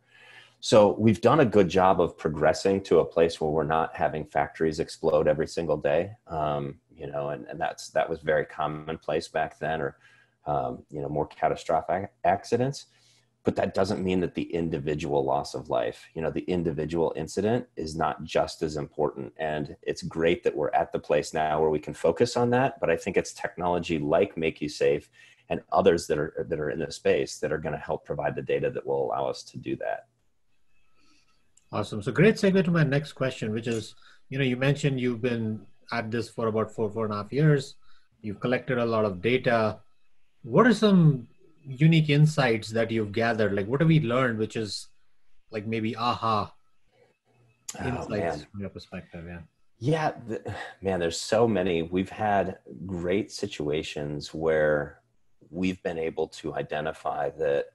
So 0.60 0.96
we've 0.98 1.20
done 1.20 1.40
a 1.40 1.46
good 1.46 1.68
job 1.68 2.00
of 2.00 2.18
progressing 2.18 2.82
to 2.84 2.98
a 2.98 3.04
place 3.04 3.40
where 3.40 3.50
we're 3.50 3.62
not 3.62 3.94
having 3.94 4.24
factories 4.24 4.80
explode 4.80 5.28
every 5.28 5.46
single 5.46 5.76
day. 5.76 6.12
Um, 6.26 6.80
you 6.96 7.06
know, 7.06 7.28
and, 7.30 7.46
and 7.46 7.60
that's 7.60 7.90
that 7.90 8.10
was 8.10 8.20
very 8.20 8.44
commonplace 8.44 9.28
back 9.28 9.58
then, 9.60 9.80
or 9.80 9.98
um, 10.46 10.82
you 10.90 11.00
know, 11.00 11.08
more 11.08 11.28
catastrophic 11.28 12.10
accidents. 12.24 12.86
But 13.44 13.54
that 13.54 13.72
doesn't 13.72 14.02
mean 14.02 14.18
that 14.20 14.34
the 14.34 14.52
individual 14.52 15.24
loss 15.24 15.54
of 15.54 15.70
life 15.70 16.04
you 16.14 16.20
know 16.20 16.30
the 16.30 16.42
individual 16.42 17.14
incident 17.16 17.66
is 17.76 17.94
not 17.94 18.24
just 18.24 18.62
as 18.62 18.76
important. 18.76 19.32
And 19.36 19.76
it's 19.82 20.02
great 20.02 20.42
that 20.42 20.56
we're 20.56 20.72
at 20.72 20.90
the 20.90 20.98
place 20.98 21.32
now 21.32 21.60
where 21.60 21.70
we 21.70 21.78
can 21.78 21.94
focus 21.94 22.36
on 22.36 22.50
that. 22.50 22.80
But 22.80 22.90
i 22.90 22.96
think 22.96 23.16
it's 23.16 23.32
technology 23.32 23.98
like 24.00 24.34
MakuSafe 24.34 25.06
and 25.50 25.60
others 25.70 26.08
that 26.08 26.18
are 26.18 26.46
that 26.48 26.58
are 26.58 26.70
in 26.70 26.80
the 26.80 26.90
space 26.90 27.38
that 27.38 27.52
are 27.52 27.58
going 27.58 27.74
to 27.74 27.80
help 27.80 28.04
provide 28.04 28.34
the 28.34 28.42
data 28.42 28.70
that 28.70 28.84
will 28.84 29.04
allow 29.04 29.26
us 29.26 29.44
to 29.44 29.56
do 29.56 29.76
that 29.76 30.08
awesome 31.72 32.02
so 32.02 32.12
great 32.12 32.36
segue 32.36 32.64
to 32.64 32.70
my 32.70 32.84
next 32.84 33.12
question 33.12 33.52
which 33.52 33.66
is 33.66 33.94
you 34.30 34.38
know 34.38 34.44
you 34.44 34.56
mentioned 34.56 35.00
you've 35.00 35.22
been 35.22 35.60
at 35.92 36.10
this 36.10 36.28
for 36.28 36.48
about 36.48 36.70
four 36.70 36.90
four 36.90 37.04
and 37.04 37.14
a 37.14 37.16
half 37.16 37.32
years 37.32 37.74
you've 38.22 38.40
collected 38.40 38.78
a 38.78 38.84
lot 38.84 39.04
of 39.04 39.20
data 39.22 39.78
what 40.42 40.66
are 40.66 40.74
some 40.74 41.28
unique 41.68 42.08
insights 42.08 42.70
that 42.70 42.90
you've 42.90 43.12
gathered? 43.12 43.52
Like, 43.54 43.66
what 43.66 43.80
have 43.80 43.88
we 43.88 44.00
learned, 44.00 44.38
which 44.38 44.56
is 44.56 44.88
like 45.50 45.66
maybe 45.66 45.96
aha 45.96 46.52
oh, 47.80 47.86
insights 47.86 48.08
man. 48.08 48.46
from 48.50 48.60
your 48.60 48.70
perspective? 48.70 49.24
Yeah. 49.26 49.40
Yeah, 49.80 50.12
the, 50.26 50.54
man, 50.82 50.98
there's 50.98 51.20
so 51.20 51.46
many. 51.46 51.82
We've 51.82 52.10
had 52.10 52.58
great 52.84 53.30
situations 53.30 54.34
where 54.34 55.00
we've 55.50 55.80
been 55.84 55.98
able 55.98 56.26
to 56.28 56.54
identify 56.54 57.30
that 57.38 57.66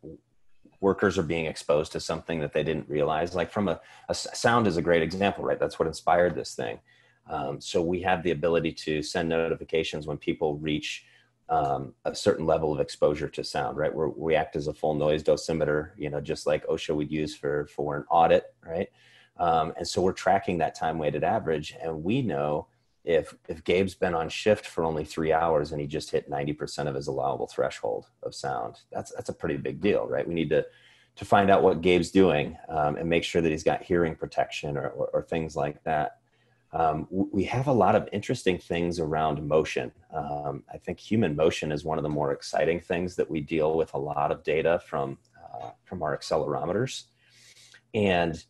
workers 0.84 1.18
are 1.18 1.24
being 1.24 1.46
exposed 1.46 1.94
to 1.94 2.00
something 2.00 2.42
that 2.42 2.52
they 2.52 2.62
didn't 2.62 2.90
realize. 2.90 3.34
Like 3.34 3.50
from 3.50 3.70
a, 3.70 3.80
a 4.10 4.14
sound 4.14 4.68
is 4.68 4.76
a 4.76 4.82
great 4.82 5.02
example, 5.02 5.46
right? 5.46 5.58
That's 5.58 5.80
what 5.80 5.88
inspired 5.88 6.36
this 6.36 6.56
thing. 6.56 6.78
Um, 7.30 7.62
so 7.62 7.82
we 7.82 8.02
have 8.02 8.22
the 8.22 8.32
ability 8.32 8.74
to 8.86 9.02
send 9.02 9.30
notifications 9.30 10.06
when 10.06 10.18
people 10.18 10.58
reach 10.58 11.06
um, 11.48 11.94
a 12.04 12.14
certain 12.14 12.46
level 12.46 12.74
of 12.74 12.82
exposure 12.82 13.30
to 13.30 13.44
sound, 13.46 13.78
right? 13.78 13.96
We're, 13.96 14.10
we 14.10 14.36
act 14.36 14.58
as 14.58 14.68
a 14.68 14.74
full 14.74 14.94
noise 14.94 15.24
dosimeter, 15.24 15.92
you 15.98 16.10
know, 16.10 16.20
just 16.20 16.46
like 16.46 16.68
OSHA 16.68 16.96
would 16.96 17.12
use 17.12 17.34
for 17.34 17.66
for 17.68 17.96
an 17.96 18.04
audit, 18.10 18.54
right? 18.66 18.90
Um, 19.38 19.74
and 19.78 19.88
so 19.88 20.02
we're 20.02 20.12
tracking 20.12 20.58
that 20.58 20.76
time 20.76 20.98
weighted 20.98 21.24
average, 21.24 21.76
and 21.82 22.04
we 22.04 22.22
know 22.22 22.68
if 23.04 23.34
if 23.50 23.64
Gabe's 23.64 23.96
been 23.96 24.14
on 24.14 24.30
shift 24.30 24.66
for 24.66 24.84
only 24.84 25.04
three 25.04 25.34
hours 25.34 25.72
and 25.72 25.82
he 25.82 25.88
just 25.88 26.12
hit 26.12 26.30
90% 26.30 26.88
of 26.88 26.96
his 26.96 27.08
allowable 27.08 27.48
threshold 27.48 28.08
of 28.24 28.34
sound, 28.34 28.78
that's 28.92 29.12
that's 29.14 29.30
a 29.30 29.34
pretty 29.34 29.58
big 29.58 29.82
deal, 29.82 30.08
right? 30.08 30.28
We 30.28 30.34
need 30.34 30.50
to 30.50 30.66
to 31.16 31.26
find 31.26 31.50
out 31.50 31.62
what 31.62 31.82
Gabe's 31.82 32.12
doing 32.12 32.58
um, 32.70 32.96
and 32.96 33.08
make 33.08 33.24
sure 33.24 33.42
that 33.42 33.52
he's 33.52 33.64
got 33.64 33.84
hearing 33.84 34.16
protection 34.16 34.78
or, 34.78 34.88
or, 34.90 35.10
or 35.14 35.22
things 35.22 35.56
like 35.56 35.84
that. 35.84 36.18
Um, 36.72 37.08
we 37.12 37.44
have 37.44 37.68
a 37.68 37.72
lot 37.72 37.94
of 37.94 38.10
interesting 38.12 38.58
things 38.58 39.00
around 39.00 39.48
motion. 39.48 39.92
Um, 40.12 40.64
I 40.74 40.78
think 40.78 41.00
human 41.00 41.36
motion 41.36 41.72
is 41.72 41.86
one 41.86 42.00
of 42.00 42.04
the 42.04 42.10
more 42.10 42.32
exciting 42.32 42.80
things 42.80 43.16
that 43.18 43.30
we 43.30 43.42
deal 43.42 43.78
with 43.78 43.94
a 43.94 44.00
lot 44.00 44.32
of 44.32 44.44
data 44.44 44.82
from 44.88 45.20
uh, 45.54 45.70
from 45.86 46.02
our 46.02 46.18
accelerometers, 46.18 47.04
and 47.94 48.44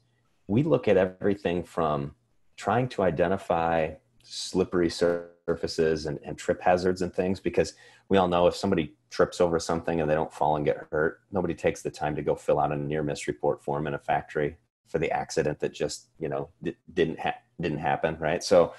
we 0.48 0.64
look 0.64 0.88
at 0.88 0.96
everything 0.96 1.64
from 1.64 2.16
trying 2.56 2.88
to 2.88 3.04
identify 3.04 3.92
slippery 4.24 4.90
surfaces 4.90 6.06
and, 6.06 6.20
and 6.24 6.38
trip 6.38 6.62
hazards 6.62 7.02
and 7.02 7.14
things 7.14 7.40
because 7.40 7.74
we 8.10 8.18
all 8.18 8.28
know 8.28 8.48
if 8.48 8.56
somebody 8.56 8.94
trips 9.10 9.40
over 9.40 9.60
something 9.60 10.02
and 10.02 10.10
they 10.10 10.16
don't 10.16 10.34
fall 10.34 10.56
and 10.56 10.66
get 10.66 10.88
hurt, 10.92 11.22
nobody 11.32 11.54
takes 11.54 11.82
the 11.82 11.92
time 11.92 12.16
to 12.16 12.22
go 12.22 12.36
fill 12.36 12.60
out 12.60 12.72
a 12.72 12.76
near 12.76 13.04
miss 13.04 13.28
report 13.28 13.64
form 13.64 13.86
in 13.86 13.94
a 13.94 14.00
factory 14.00 14.58
for 14.88 15.00
the 15.00 15.12
accident 15.12 15.60
that 15.60 15.74
just 15.74 16.08
you 16.20 16.30
know 16.30 16.50
didn't 16.94 17.20
ha- 17.20 17.38
didn't 17.60 17.80
happen, 17.80 18.18
right? 18.20 18.44
So, 18.44 18.74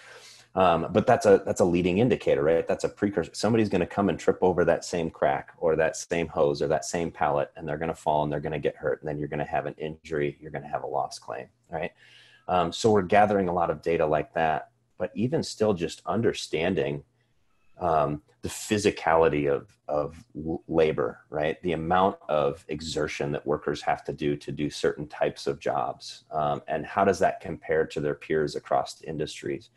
um, 0.54 0.88
but 0.92 1.06
that's 1.06 1.26
a 1.26 1.42
that's 1.44 1.60
a 1.60 1.64
leading 1.64 1.98
indicator, 1.98 2.42
right? 2.42 2.66
That's 2.66 2.84
a 2.84 2.88
precursor. 2.88 3.32
Somebody's 3.34 3.68
going 3.68 3.80
to 3.80 3.86
come 3.86 4.08
and 4.08 4.18
trip 4.18 4.38
over 4.40 4.64
that 4.64 4.84
same 4.84 5.10
crack 5.10 5.52
or 5.58 5.76
that 5.76 5.96
same 5.96 6.28
hose 6.28 6.62
or 6.62 6.68
that 6.68 6.84
same 6.84 7.10
pallet, 7.10 7.50
and 7.56 7.68
they're 7.68 7.78
going 7.78 7.88
to 7.88 7.94
fall 7.94 8.22
and 8.22 8.32
they're 8.32 8.40
going 8.40 8.52
to 8.52 8.58
get 8.58 8.76
hurt, 8.76 9.00
and 9.00 9.08
then 9.08 9.18
you're 9.18 9.28
going 9.28 9.38
to 9.38 9.44
have 9.44 9.66
an 9.66 9.74
injury. 9.76 10.38
You're 10.40 10.52
going 10.52 10.62
to 10.62 10.68
have 10.68 10.84
a 10.84 10.86
loss 10.86 11.18
claim, 11.18 11.46
right? 11.70 11.90
Um, 12.46 12.72
so 12.72 12.90
we're 12.90 13.02
gathering 13.02 13.48
a 13.48 13.52
lot 13.52 13.70
of 13.70 13.82
data 13.82 14.06
like 14.06 14.34
that 14.34 14.70
but 14.98 15.10
even 15.14 15.42
still 15.42 15.74
just 15.74 16.02
understanding 16.06 17.04
um, 17.78 18.22
the 18.42 18.48
physicality 18.48 19.50
of, 19.50 19.76
of 19.88 20.22
labor, 20.68 21.20
right? 21.30 21.60
The 21.62 21.72
amount 21.72 22.18
of 22.28 22.64
exertion 22.68 23.32
that 23.32 23.46
workers 23.46 23.80
have 23.82 24.04
to 24.04 24.12
do 24.12 24.36
to 24.36 24.52
do 24.52 24.70
certain 24.70 25.08
types 25.08 25.46
of 25.46 25.58
jobs. 25.58 26.24
Um, 26.30 26.62
and 26.68 26.86
how 26.86 27.04
does 27.04 27.18
that 27.20 27.40
compare 27.40 27.86
to 27.86 28.00
their 28.00 28.14
peers 28.14 28.54
across 28.54 29.02
industries? 29.02 29.70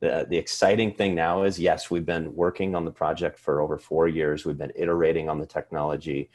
The, 0.00 0.26
the 0.28 0.36
exciting 0.36 0.94
thing 0.94 1.14
now 1.14 1.42
is 1.42 1.58
yes, 1.58 1.90
we've 1.90 2.06
been 2.06 2.34
working 2.34 2.74
on 2.74 2.84
the 2.84 2.90
project 2.90 3.38
for 3.38 3.60
over 3.60 3.78
four 3.78 4.06
years. 4.06 4.44
We've 4.44 4.56
been 4.56 4.72
iterating 4.74 5.28
on 5.28 5.38
the 5.38 5.46
technology. 5.46 6.30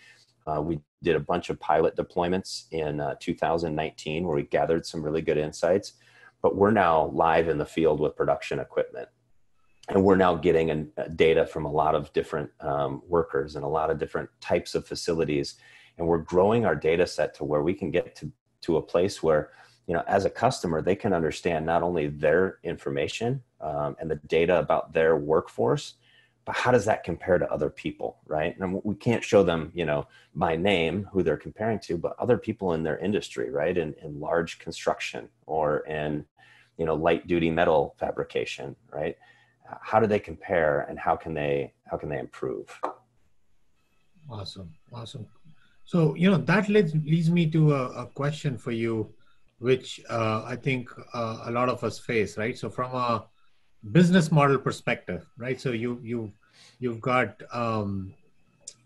Uh, 0.46 0.62
we 0.62 0.80
did 1.02 1.16
a 1.16 1.20
bunch 1.20 1.50
of 1.50 1.60
pilot 1.60 1.96
deployments 1.96 2.66
in 2.72 3.00
uh, 3.00 3.16
2019 3.20 4.26
where 4.26 4.36
we 4.36 4.44
gathered 4.44 4.86
some 4.86 5.02
really 5.02 5.22
good 5.22 5.38
insights 5.38 5.94
but 6.46 6.56
we're 6.56 6.70
now 6.70 7.08
live 7.08 7.50
in 7.50 7.58
the 7.58 7.66
field 7.66 8.00
with 8.00 8.16
production 8.16 8.60
equipment. 8.60 9.10
And 9.90 10.04
we're 10.04 10.16
now 10.16 10.36
getting 10.36 10.70
an, 10.70 10.92
uh, 10.96 11.06
data 11.08 11.48
from 11.48 11.66
a 11.66 11.72
lot 11.72 11.96
of 11.96 12.14
different 12.14 12.52
um, 12.60 13.02
workers 13.08 13.56
and 13.56 13.66
a 13.66 13.68
lot 13.68 13.90
of 13.90 13.98
different 13.98 14.30
types 14.42 14.76
of 14.76 14.86
facilities. 14.86 15.56
And 15.98 16.06
we're 16.08 16.20
growing 16.20 16.64
our 16.64 16.76
data 16.76 17.08
set 17.08 17.34
to 17.38 17.44
where 17.44 17.64
we 17.64 17.74
can 17.74 17.90
get 17.90 18.16
to, 18.18 18.32
to 18.62 18.78
a 18.78 18.82
place 18.84 19.24
where 19.24 19.54
you 19.88 19.96
know 19.96 20.04
as 20.06 20.26
a 20.26 20.30
customer 20.30 20.84
they 20.84 20.96
can 20.96 21.14
understand 21.14 21.66
not 21.66 21.82
only 21.82 22.10
their 22.10 22.60
information 22.62 23.42
um, 23.60 23.96
and 24.00 24.12
the 24.12 24.20
data 24.28 24.60
about 24.60 24.94
their 24.94 25.18
workforce 25.18 25.96
but 26.46 26.56
how 26.56 26.70
does 26.70 26.86
that 26.86 27.04
compare 27.04 27.40
to 27.40 27.52
other 27.52 27.72
people 27.72 28.20
right? 28.28 28.56
And 28.60 28.82
we 28.84 28.94
can't 28.94 29.24
show 29.24 29.42
them 29.42 29.72
you 29.74 29.86
know 29.86 30.08
by 30.36 30.56
name 30.56 31.08
who 31.12 31.24
they're 31.24 31.38
comparing 31.38 31.80
to 31.80 31.98
but 31.98 32.16
other 32.20 32.38
people 32.38 32.74
in 32.74 32.84
their 32.84 33.00
industry 33.00 33.50
right? 33.50 33.76
In, 33.76 33.96
in 34.04 34.20
large 34.20 34.60
construction 34.60 35.28
or 35.48 35.80
in 35.88 36.26
you 36.78 36.86
know 36.86 36.96
light 36.96 37.28
duty 37.28 37.50
metal 37.50 37.96
fabrication 37.98 38.76
right? 38.92 39.18
How 39.82 40.00
do 40.00 40.08
they 40.08 40.20
compare 40.20 40.82
and 40.90 41.00
how 41.00 41.16
can 41.16 41.34
they 41.34 41.74
how 41.90 41.98
can 41.98 42.10
they 42.10 42.20
improve? 42.20 42.68
Awesome 44.30 44.74
awesome. 44.92 45.28
So 45.86 46.16
you 46.16 46.30
know 46.30 46.38
that 46.38 46.70
leads 46.70 46.94
leads 46.96 47.30
me 47.30 47.50
to 47.52 47.74
a, 47.74 47.84
a 48.04 48.06
question 48.08 48.58
for 48.58 48.72
you 48.72 49.14
which 49.60 50.02
uh, 50.10 50.44
i 50.46 50.56
think 50.56 50.90
uh, 51.14 51.38
a 51.46 51.52
lot 51.52 51.70
of 51.70 51.84
us 51.84 51.98
face 52.00 52.38
right? 52.38 52.58
So 52.58 52.70
from 52.70 52.94
a 52.94 53.26
business 53.92 54.32
model 54.32 54.58
perspective 54.58 55.26
right? 55.38 55.60
So 55.60 55.72
you 55.72 56.00
you 56.04 56.32
you've 56.80 57.02
got 57.02 57.42
um, 57.54 58.14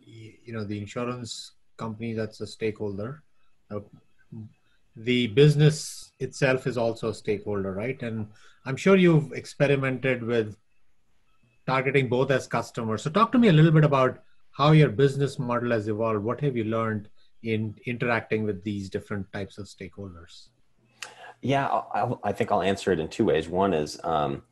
you 0.06 0.54
know 0.54 0.64
the 0.64 0.78
insurance 0.78 1.54
company 1.78 2.14
that's 2.14 2.42
a 2.42 2.48
stakeholder 2.48 3.24
uh, 3.72 3.80
the 5.00 5.28
business 5.28 6.12
itself 6.20 6.68
is 6.68 6.78
also 6.78 7.10
a 7.10 7.14
stakeholder, 7.14 7.72
right? 7.72 8.02
And 8.02 8.28
I'm 8.66 8.76
sure 8.76 8.98
you've 8.98 9.32
experimented 9.32 10.22
with 10.22 10.58
targeting 11.66 12.10
both 12.10 12.32
as 12.32 12.48
customers. 12.48 13.04
So, 13.04 13.10
talk 13.10 13.32
to 13.32 13.38
me 13.38 13.48
a 13.48 13.54
little 13.54 13.72
bit 13.72 13.86
about 13.86 14.20
how 14.52 14.72
your 14.72 14.90
business 14.90 15.40
model 15.40 15.72
has 15.72 15.88
evolved. 15.88 16.24
What 16.24 16.42
have 16.42 16.58
you 16.58 16.66
learned 16.66 17.08
in 17.44 17.76
interacting 17.86 18.44
with 18.44 18.62
these 18.64 18.90
different 18.90 19.32
types 19.32 19.58
of 19.58 19.68
stakeholders? 19.68 20.48
Yeah, 21.42 21.68
I'll, 21.68 22.20
i 22.26 22.34
think 22.34 22.52
I'll 22.52 22.62
answer 22.62 22.92
it 22.92 23.00
in 23.00 23.08
two 23.08 23.24
ways. 23.24 23.48
One 23.48 23.74
is 23.74 23.98
um, 24.04 24.44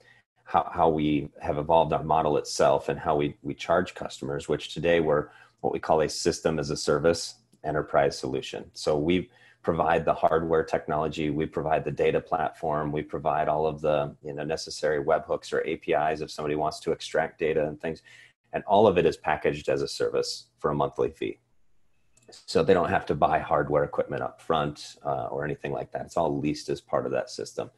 how, 0.46 0.72
how 0.74 0.88
we 0.88 1.28
have 1.42 1.58
evolved 1.58 1.92
our 1.92 2.04
model 2.04 2.38
itself 2.38 2.88
and 2.88 2.98
how 2.98 3.18
we, 3.18 3.36
we 3.44 3.54
charge 3.54 3.94
customers, 3.94 4.48
which 4.48 4.74
today 4.74 5.02
we're 5.02 5.28
what 5.60 5.74
we 5.74 5.80
call 5.80 6.00
a 6.02 6.08
system 6.08 6.60
as 6.60 6.70
a 6.70 6.78
service 6.78 7.36
enterprise 7.66 8.18
solution. 8.18 8.70
So 8.74 8.98
we've 8.98 9.28
provide 9.64 10.06
the 10.06 10.14
hardware 10.14 10.64
technology 10.64 11.30
we 11.30 11.46
provide 11.46 11.84
the 11.84 11.92
data 11.92 12.22
platform 12.22 12.92
we 12.92 13.02
provide 13.02 13.48
all 13.48 13.68
of 13.68 13.82
the 13.82 14.16
you 14.22 14.34
know 14.34 14.44
necessary 14.44 15.04
webhooks 15.04 15.52
or 15.52 15.66
apis 15.68 16.22
if 16.22 16.32
somebody 16.32 16.56
wants 16.56 16.80
to 16.80 16.92
extract 16.92 17.40
data 17.40 17.66
and 17.68 17.80
things. 17.82 18.02
And 18.54 18.64
all 18.66 18.88
of 18.88 18.98
it 18.98 19.06
is 19.06 19.18
packaged 19.18 19.70
as 19.70 19.82
a 19.82 19.88
service 19.88 20.48
for 20.58 20.72
a 20.72 20.76
monthly 20.76 21.12
fee. 21.12 21.40
So 22.46 22.64
they 22.64 22.74
don't 22.74 22.90
have 22.90 23.06
to 23.08 23.16
buy 23.16 23.40
hardware 23.40 23.84
equipment 23.84 24.22
up 24.22 24.42
front 24.42 24.96
uh, 25.06 25.28
or 25.28 25.46
anything 25.46 25.72
like 25.72 25.92
that. 25.92 26.06
It's 26.06 26.18
all 26.18 26.38
leased 26.38 26.70
as 26.70 26.82
part 26.82 27.06
of 27.06 27.12
that 27.12 27.30
system. 27.30 27.70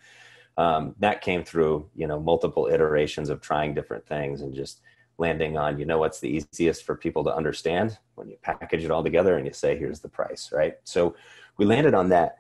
Um, 0.58 0.96
that 1.00 1.22
came 1.22 1.44
through 1.44 1.90
you 1.96 2.08
know 2.08 2.20
multiple 2.20 2.68
iterations 2.68 3.30
of 3.30 3.42
trying 3.42 3.74
different 3.74 4.06
things 4.06 4.42
and 4.42 4.54
just 4.54 4.82
landing 5.18 5.58
on 5.58 5.78
you 5.78 5.86
know 5.86 6.00
what's 6.00 6.20
the 6.20 6.30
easiest 6.30 6.84
for 6.84 6.96
people 6.96 7.24
to 7.26 7.36
understand? 7.36 7.98
When 8.16 8.30
you 8.30 8.38
package 8.42 8.84
it 8.84 8.92
all 8.92 9.04
together 9.04 9.38
and 9.38 9.46
you 9.46 9.54
say 9.54 9.78
here's 9.78 10.00
the 10.00 10.10
price 10.10 10.52
right? 10.52 10.76
So 10.84 11.16
we 11.60 11.66
landed 11.66 11.94
on 11.94 12.10
that. 12.10 12.38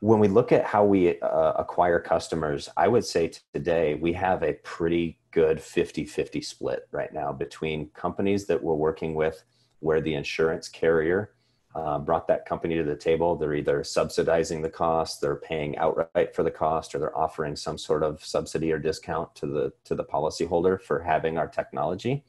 When 0.00 0.20
we 0.20 0.28
look 0.28 0.52
at 0.52 0.64
how 0.64 0.84
we 0.84 1.20
uh, 1.20 1.52
acquire 1.52 1.98
customers, 1.98 2.68
I 2.76 2.86
would 2.86 3.04
say 3.04 3.32
today 3.52 3.94
we 3.94 4.12
have 4.12 4.42
a 4.42 4.54
pretty 4.62 5.18
good 5.32 5.60
50 5.60 6.04
50 6.04 6.40
split 6.40 6.88
right 6.92 7.12
now 7.12 7.32
between 7.32 7.90
companies 7.90 8.46
that 8.46 8.62
we're 8.62 8.74
working 8.74 9.14
with 9.14 9.42
where 9.80 10.00
the 10.00 10.14
insurance 10.14 10.68
carrier 10.68 11.32
uh, 11.74 11.98
brought 11.98 12.28
that 12.28 12.46
company 12.46 12.76
to 12.76 12.84
the 12.84 12.94
table. 12.94 13.36
They're 13.36 13.54
either 13.54 13.82
subsidizing 13.82 14.62
the 14.62 14.70
cost, 14.70 15.20
they're 15.20 15.36
paying 15.36 15.76
outright 15.76 16.34
for 16.34 16.42
the 16.42 16.50
cost, 16.50 16.94
or 16.94 16.98
they're 16.98 17.18
offering 17.18 17.56
some 17.56 17.76
sort 17.76 18.02
of 18.02 18.24
subsidy 18.24 18.72
or 18.72 18.78
discount 18.78 19.34
to 19.36 19.46
the 19.46 19.72
to 19.84 19.94
the 19.94 20.04
policyholder 20.04 20.80
for 20.80 21.02
having 21.02 21.36
our 21.36 21.48
technology. 21.48 22.24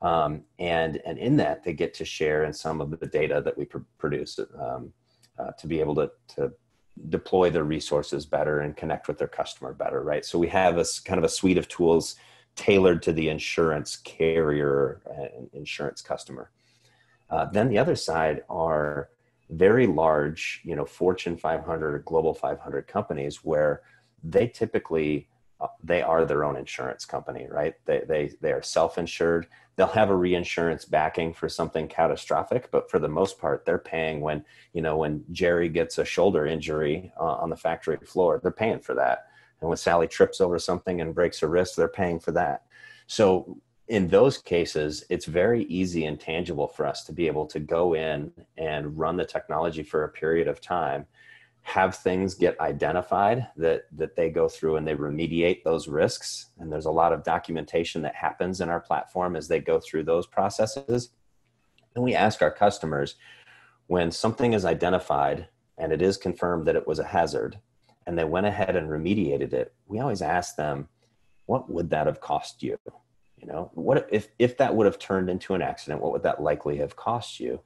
Um, 0.00 0.44
and 0.58 1.02
and 1.04 1.18
in 1.18 1.36
that, 1.36 1.64
they 1.64 1.74
get 1.74 1.92
to 1.94 2.04
share 2.04 2.44
in 2.44 2.52
some 2.52 2.80
of 2.80 2.98
the 2.98 3.06
data 3.06 3.42
that 3.44 3.58
we 3.58 3.66
pr- 3.66 3.78
produce. 3.98 4.40
Um, 4.58 4.92
uh, 5.40 5.52
to 5.52 5.66
be 5.66 5.80
able 5.80 5.94
to, 5.94 6.10
to 6.36 6.52
deploy 7.08 7.50
their 7.50 7.64
resources 7.64 8.26
better 8.26 8.60
and 8.60 8.76
connect 8.76 9.08
with 9.08 9.18
their 9.18 9.28
customer 9.28 9.72
better, 9.72 10.02
right? 10.02 10.24
So 10.24 10.38
we 10.38 10.48
have 10.48 10.76
a 10.76 10.84
kind 11.04 11.18
of 11.18 11.24
a 11.24 11.28
suite 11.28 11.58
of 11.58 11.68
tools 11.68 12.16
tailored 12.56 13.02
to 13.02 13.12
the 13.12 13.28
insurance 13.28 13.96
carrier 13.96 15.00
and 15.16 15.48
insurance 15.52 16.02
customer. 16.02 16.50
Uh, 17.30 17.46
then 17.46 17.68
the 17.68 17.78
other 17.78 17.96
side 17.96 18.42
are 18.50 19.08
very 19.50 19.86
large, 19.86 20.60
you 20.64 20.76
know, 20.76 20.84
Fortune 20.84 21.36
500 21.36 21.94
or 21.94 21.98
Global 22.00 22.34
500 22.34 22.86
companies 22.86 23.44
where 23.44 23.82
they 24.22 24.46
typically 24.46 25.28
they 25.82 26.02
are 26.02 26.24
their 26.24 26.44
own 26.44 26.56
insurance 26.56 27.04
company, 27.04 27.46
right? 27.50 27.74
They, 27.84 28.02
they, 28.06 28.32
they 28.40 28.52
are 28.52 28.62
self-insured. 28.62 29.46
They'll 29.76 29.86
have 29.88 30.10
a 30.10 30.16
reinsurance 30.16 30.84
backing 30.84 31.32
for 31.32 31.48
something 31.48 31.88
catastrophic, 31.88 32.70
but 32.70 32.90
for 32.90 32.98
the 32.98 33.08
most 33.08 33.38
part, 33.38 33.64
they're 33.64 33.78
paying 33.78 34.20
when, 34.20 34.44
you 34.72 34.82
know, 34.82 34.96
when 34.96 35.24
Jerry 35.32 35.68
gets 35.68 35.98
a 35.98 36.04
shoulder 36.04 36.46
injury 36.46 37.12
uh, 37.18 37.24
on 37.24 37.50
the 37.50 37.56
factory 37.56 37.98
floor, 38.04 38.40
they're 38.42 38.52
paying 38.52 38.80
for 38.80 38.94
that. 38.94 39.26
And 39.60 39.68
when 39.68 39.76
Sally 39.76 40.06
trips 40.06 40.40
over 40.40 40.58
something 40.58 41.00
and 41.00 41.14
breaks 41.14 41.40
her 41.40 41.48
wrist, 41.48 41.76
they're 41.76 41.88
paying 41.88 42.20
for 42.20 42.32
that. 42.32 42.64
So 43.06 43.58
in 43.88 44.08
those 44.08 44.38
cases, 44.38 45.04
it's 45.10 45.26
very 45.26 45.64
easy 45.64 46.04
and 46.06 46.18
tangible 46.18 46.68
for 46.68 46.86
us 46.86 47.04
to 47.04 47.12
be 47.12 47.26
able 47.26 47.46
to 47.46 47.58
go 47.58 47.94
in 47.94 48.32
and 48.56 48.96
run 48.96 49.16
the 49.16 49.24
technology 49.24 49.82
for 49.82 50.04
a 50.04 50.08
period 50.08 50.48
of 50.48 50.60
time 50.60 51.06
have 51.62 51.94
things 51.94 52.34
get 52.34 52.60
identified 52.60 53.46
that 53.56 53.82
that 53.92 54.16
they 54.16 54.30
go 54.30 54.48
through 54.48 54.76
and 54.76 54.86
they 54.86 54.94
remediate 54.94 55.62
those 55.62 55.88
risks. 55.88 56.46
And 56.58 56.72
there's 56.72 56.86
a 56.86 56.90
lot 56.90 57.12
of 57.12 57.22
documentation 57.22 58.02
that 58.02 58.14
happens 58.14 58.60
in 58.60 58.68
our 58.68 58.80
platform 58.80 59.36
as 59.36 59.48
they 59.48 59.60
go 59.60 59.78
through 59.78 60.04
those 60.04 60.26
processes. 60.26 61.10
And 61.94 62.04
we 62.04 62.14
ask 62.14 62.40
our 62.42 62.50
customers 62.50 63.16
when 63.88 64.10
something 64.10 64.52
is 64.52 64.64
identified 64.64 65.48
and 65.76 65.92
it 65.92 66.02
is 66.02 66.16
confirmed 66.16 66.66
that 66.66 66.76
it 66.76 66.86
was 66.86 66.98
a 66.98 67.04
hazard 67.04 67.58
and 68.06 68.18
they 68.18 68.24
went 68.24 68.46
ahead 68.46 68.76
and 68.76 68.88
remediated 68.88 69.52
it 69.52 69.74
we 69.86 70.00
always 70.00 70.22
ask 70.22 70.56
them 70.56 70.88
what 71.46 71.68
would 71.68 71.90
that 71.90 72.06
have 72.06 72.20
cost 72.20 72.62
you? 72.62 72.78
You 73.36 73.46
know 73.46 73.70
what 73.74 74.08
if 74.10 74.28
if 74.38 74.56
that 74.58 74.74
would 74.74 74.86
have 74.86 74.98
turned 74.98 75.28
into 75.28 75.54
an 75.54 75.62
accident 75.62 76.02
what 76.02 76.12
would 76.12 76.22
that 76.22 76.42
likely 76.42 76.78
have 76.78 76.96
cost 76.96 77.38
you? 77.38 77.60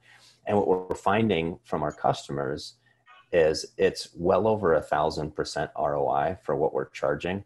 And 0.47 0.57
what 0.57 0.67
we're 0.67 0.95
finding 0.95 1.59
from 1.63 1.81
our 1.81 1.91
customers 1.91 2.75
is 3.35 3.65
it's 3.77 4.09
well 4.15 4.47
over 4.47 4.73
a 4.73 4.81
thousand 4.81 5.35
percent 5.35 5.69
ROI 5.77 6.37
for 6.41 6.55
what 6.55 6.73
we're 6.73 6.89
charging 6.89 7.43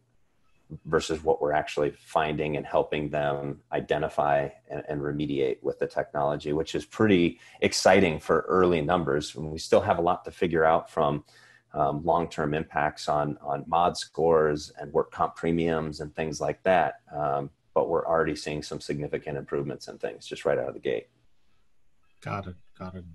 versus 0.85 1.23
what 1.23 1.41
we're 1.41 1.51
actually 1.51 1.89
finding 1.89 2.55
and 2.55 2.63
helping 2.63 3.09
them 3.09 3.59
identify 3.71 4.47
and, 4.69 4.83
and, 4.87 5.01
remediate 5.01 5.57
with 5.63 5.79
the 5.79 5.87
technology, 5.87 6.53
which 6.53 6.75
is 6.75 6.85
pretty 6.85 7.39
exciting 7.61 8.19
for 8.19 8.45
early 8.47 8.79
numbers. 8.79 9.35
And 9.35 9.49
we 9.49 9.57
still 9.57 9.81
have 9.81 9.97
a 9.97 10.01
lot 10.01 10.23
to 10.25 10.31
figure 10.31 10.63
out 10.63 10.87
from 10.87 11.23
um, 11.73 12.03
long-term 12.03 12.53
impacts 12.53 13.09
on 13.09 13.37
on 13.41 13.63
mod 13.67 13.97
scores 13.97 14.71
and 14.79 14.93
work 14.93 15.11
comp 15.11 15.35
premiums 15.35 16.01
and 16.01 16.15
things 16.15 16.39
like 16.39 16.61
that. 16.63 17.01
Um, 17.11 17.49
but 17.73 17.89
we're 17.89 18.05
already 18.05 18.35
seeing 18.35 18.61
some 18.61 18.79
significant 18.79 19.37
improvements 19.37 19.87
in 19.87 19.97
things 19.97 20.27
just 20.27 20.45
right 20.45 20.59
out 20.59 20.67
of 20.67 20.75
the 20.75 20.79
gate. 20.79 21.07
Got 22.21 22.47
it. 22.47 22.55
Got 22.77 22.95
it. 22.95 23.05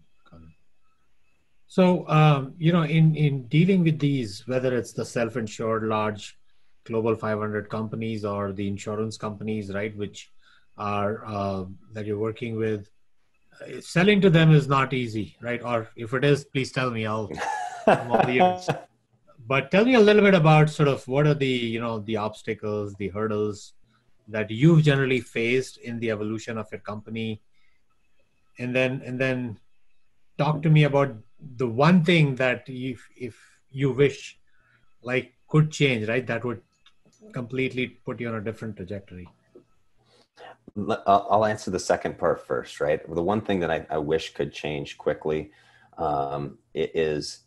So, 1.66 2.08
um, 2.08 2.54
you 2.58 2.72
know, 2.72 2.82
in, 2.82 3.16
in 3.16 3.46
dealing 3.48 3.82
with 3.82 3.98
these, 3.98 4.46
whether 4.46 4.76
it's 4.76 4.92
the 4.92 5.04
self 5.04 5.36
insured 5.36 5.84
large 5.84 6.38
global 6.84 7.16
500 7.16 7.68
companies 7.68 8.24
or 8.24 8.52
the 8.52 8.68
insurance 8.68 9.16
companies, 9.16 9.72
right, 9.72 9.96
which 9.96 10.30
are 10.76 11.24
uh, 11.26 11.64
that 11.92 12.06
you're 12.06 12.18
working 12.18 12.56
with, 12.56 12.88
uh, 13.60 13.80
selling 13.80 14.20
to 14.20 14.30
them 14.30 14.52
is 14.52 14.68
not 14.68 14.92
easy, 14.92 15.36
right? 15.40 15.62
Or 15.62 15.88
if 15.96 16.12
it 16.12 16.24
is, 16.24 16.44
please 16.44 16.72
tell 16.72 16.90
me. 16.90 17.06
I'll. 17.06 17.30
but 19.46 19.70
tell 19.70 19.84
me 19.84 19.94
a 19.94 20.00
little 20.00 20.22
bit 20.22 20.34
about 20.34 20.70
sort 20.70 20.88
of 20.88 21.06
what 21.06 21.26
are 21.26 21.34
the 21.34 21.46
you 21.46 21.80
know 21.80 22.00
the 22.00 22.16
obstacles, 22.16 22.94
the 22.94 23.08
hurdles 23.08 23.74
that 24.28 24.50
you've 24.50 24.82
generally 24.82 25.20
faced 25.20 25.76
in 25.78 25.98
the 26.00 26.10
evolution 26.10 26.56
of 26.58 26.70
your 26.72 26.80
company, 26.80 27.40
and 28.58 28.74
then 28.74 29.02
and 29.04 29.20
then 29.20 29.58
talk 30.38 30.62
to 30.62 30.70
me 30.70 30.84
about 30.84 31.14
the 31.56 31.66
one 31.66 32.04
thing 32.04 32.34
that 32.36 32.64
if 32.66 33.06
if 33.16 33.36
you 33.70 33.92
wish 33.92 34.38
like 35.02 35.34
could 35.48 35.70
change 35.70 36.08
right 36.08 36.26
that 36.26 36.44
would 36.44 36.62
completely 37.32 37.86
put 37.88 38.20
you 38.20 38.28
on 38.28 38.34
a 38.34 38.40
different 38.40 38.76
trajectory. 38.76 39.28
I'll 41.06 41.44
answer 41.44 41.70
the 41.70 41.78
second 41.78 42.18
part 42.18 42.46
first 42.46 42.80
right? 42.80 43.00
The 43.08 43.22
one 43.22 43.40
thing 43.40 43.60
that 43.60 43.70
i, 43.70 43.86
I 43.90 43.98
wish 43.98 44.34
could 44.34 44.52
change 44.52 44.98
quickly 44.98 45.50
um, 45.98 46.58
is 46.74 47.40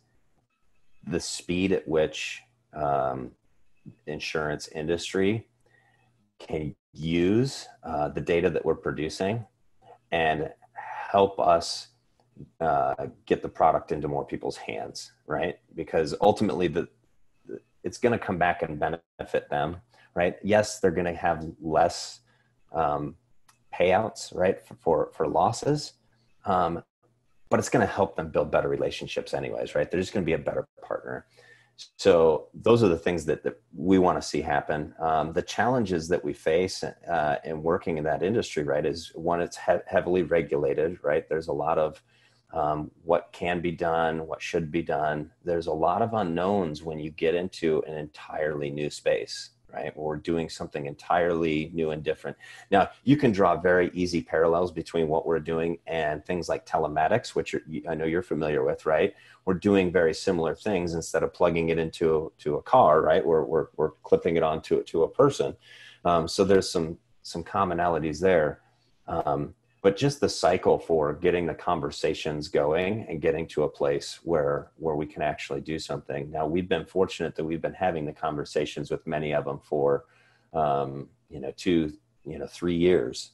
the 1.06 1.20
speed 1.20 1.72
at 1.72 1.86
which 1.86 2.42
um, 2.74 3.32
insurance 4.06 4.68
industry 4.68 5.46
can 6.38 6.74
use 6.92 7.66
uh, 7.82 8.08
the 8.08 8.20
data 8.20 8.50
that 8.50 8.64
we're 8.64 8.74
producing 8.74 9.44
and 10.12 10.50
help 11.10 11.38
us 11.38 11.88
uh, 12.60 13.06
get 13.26 13.42
the 13.42 13.48
product 13.48 13.92
into 13.92 14.08
more 14.08 14.24
people's 14.24 14.56
hands, 14.56 15.12
right? 15.26 15.58
Because 15.74 16.14
ultimately, 16.20 16.68
the 16.68 16.88
it's 17.84 17.98
going 17.98 18.12
to 18.12 18.18
come 18.18 18.38
back 18.38 18.62
and 18.62 18.78
benefit 18.78 19.48
them, 19.48 19.76
right? 20.14 20.36
Yes, 20.42 20.80
they're 20.80 20.90
going 20.90 21.06
to 21.06 21.14
have 21.14 21.46
less 21.60 22.20
um, 22.72 23.14
payouts, 23.74 24.34
right, 24.34 24.60
for 24.60 24.74
for, 24.74 25.10
for 25.14 25.28
losses, 25.28 25.94
um, 26.44 26.82
but 27.50 27.58
it's 27.58 27.68
going 27.68 27.86
to 27.86 27.92
help 27.92 28.16
them 28.16 28.30
build 28.30 28.50
better 28.50 28.68
relationships, 28.68 29.32
anyways, 29.32 29.74
right? 29.74 29.90
They're 29.90 30.00
just 30.00 30.12
going 30.12 30.24
to 30.24 30.26
be 30.26 30.34
a 30.34 30.38
better 30.38 30.66
partner. 30.82 31.26
So 31.96 32.48
those 32.54 32.82
are 32.82 32.88
the 32.88 32.98
things 32.98 33.24
that, 33.26 33.44
that 33.44 33.60
we 33.72 33.98
want 33.98 34.20
to 34.20 34.26
see 34.26 34.40
happen. 34.40 34.94
Um, 35.00 35.32
the 35.32 35.42
challenges 35.42 36.08
that 36.08 36.22
we 36.24 36.32
face 36.32 36.82
uh, 36.82 37.36
in 37.44 37.62
working 37.62 37.98
in 37.98 38.04
that 38.04 38.22
industry, 38.22 38.64
right, 38.64 38.84
is 38.84 39.12
one, 39.14 39.40
it's 39.40 39.56
he- 39.56 39.84
heavily 39.86 40.24
regulated, 40.24 40.98
right? 41.02 41.28
There's 41.28 41.48
a 41.48 41.52
lot 41.52 41.78
of 41.78 42.02
um, 42.52 42.90
what 43.04 43.28
can 43.32 43.60
be 43.60 43.72
done, 43.72 44.26
what 44.26 44.40
should 44.42 44.70
be 44.70 44.82
done. 44.82 45.30
There's 45.44 45.66
a 45.66 45.72
lot 45.72 46.02
of 46.02 46.14
unknowns 46.14 46.82
when 46.82 46.98
you 46.98 47.10
get 47.10 47.34
into 47.34 47.82
an 47.86 47.94
entirely 47.94 48.70
new 48.70 48.88
space, 48.88 49.50
right? 49.72 49.92
Or 49.96 50.16
doing 50.16 50.48
something 50.48 50.86
entirely 50.86 51.70
new 51.74 51.90
and 51.90 52.02
different. 52.02 52.36
Now, 52.70 52.88
you 53.04 53.16
can 53.16 53.32
draw 53.32 53.60
very 53.60 53.90
easy 53.92 54.22
parallels 54.22 54.72
between 54.72 55.08
what 55.08 55.26
we're 55.26 55.40
doing 55.40 55.78
and 55.86 56.24
things 56.24 56.48
like 56.48 56.64
telematics, 56.64 57.34
which 57.34 57.54
I 57.88 57.94
know 57.94 58.06
you're 58.06 58.22
familiar 58.22 58.64
with, 58.64 58.86
right? 58.86 59.14
We're 59.44 59.54
doing 59.54 59.92
very 59.92 60.14
similar 60.14 60.54
things 60.54 60.94
instead 60.94 61.22
of 61.22 61.34
plugging 61.34 61.68
it 61.68 61.78
into 61.78 62.32
to 62.38 62.56
a 62.56 62.62
car, 62.62 63.02
right? 63.02 63.24
We're, 63.24 63.44
we're, 63.44 63.66
we're 63.76 63.90
clipping 64.02 64.36
it 64.36 64.42
onto 64.42 64.82
to 64.82 65.02
a 65.02 65.08
person. 65.08 65.54
Um, 66.04 66.28
so 66.28 66.44
there's 66.44 66.70
some 66.70 66.98
some 67.22 67.44
commonalities 67.44 68.20
there. 68.20 68.60
Um, 69.06 69.54
but 69.80 69.96
just 69.96 70.20
the 70.20 70.28
cycle 70.28 70.78
for 70.78 71.12
getting 71.12 71.46
the 71.46 71.54
conversations 71.54 72.48
going 72.48 73.06
and 73.08 73.20
getting 73.20 73.46
to 73.46 73.62
a 73.62 73.68
place 73.68 74.18
where 74.24 74.70
where 74.76 74.96
we 74.96 75.06
can 75.06 75.22
actually 75.22 75.60
do 75.60 75.78
something. 75.78 76.30
Now 76.30 76.46
we've 76.46 76.68
been 76.68 76.84
fortunate 76.84 77.36
that 77.36 77.44
we've 77.44 77.62
been 77.62 77.74
having 77.74 78.04
the 78.04 78.12
conversations 78.12 78.90
with 78.90 79.06
many 79.06 79.32
of 79.32 79.44
them 79.44 79.60
for 79.62 80.04
um, 80.52 81.08
you 81.30 81.40
know 81.40 81.52
two 81.56 81.92
you 82.24 82.38
know 82.38 82.46
three 82.46 82.76
years. 82.76 83.32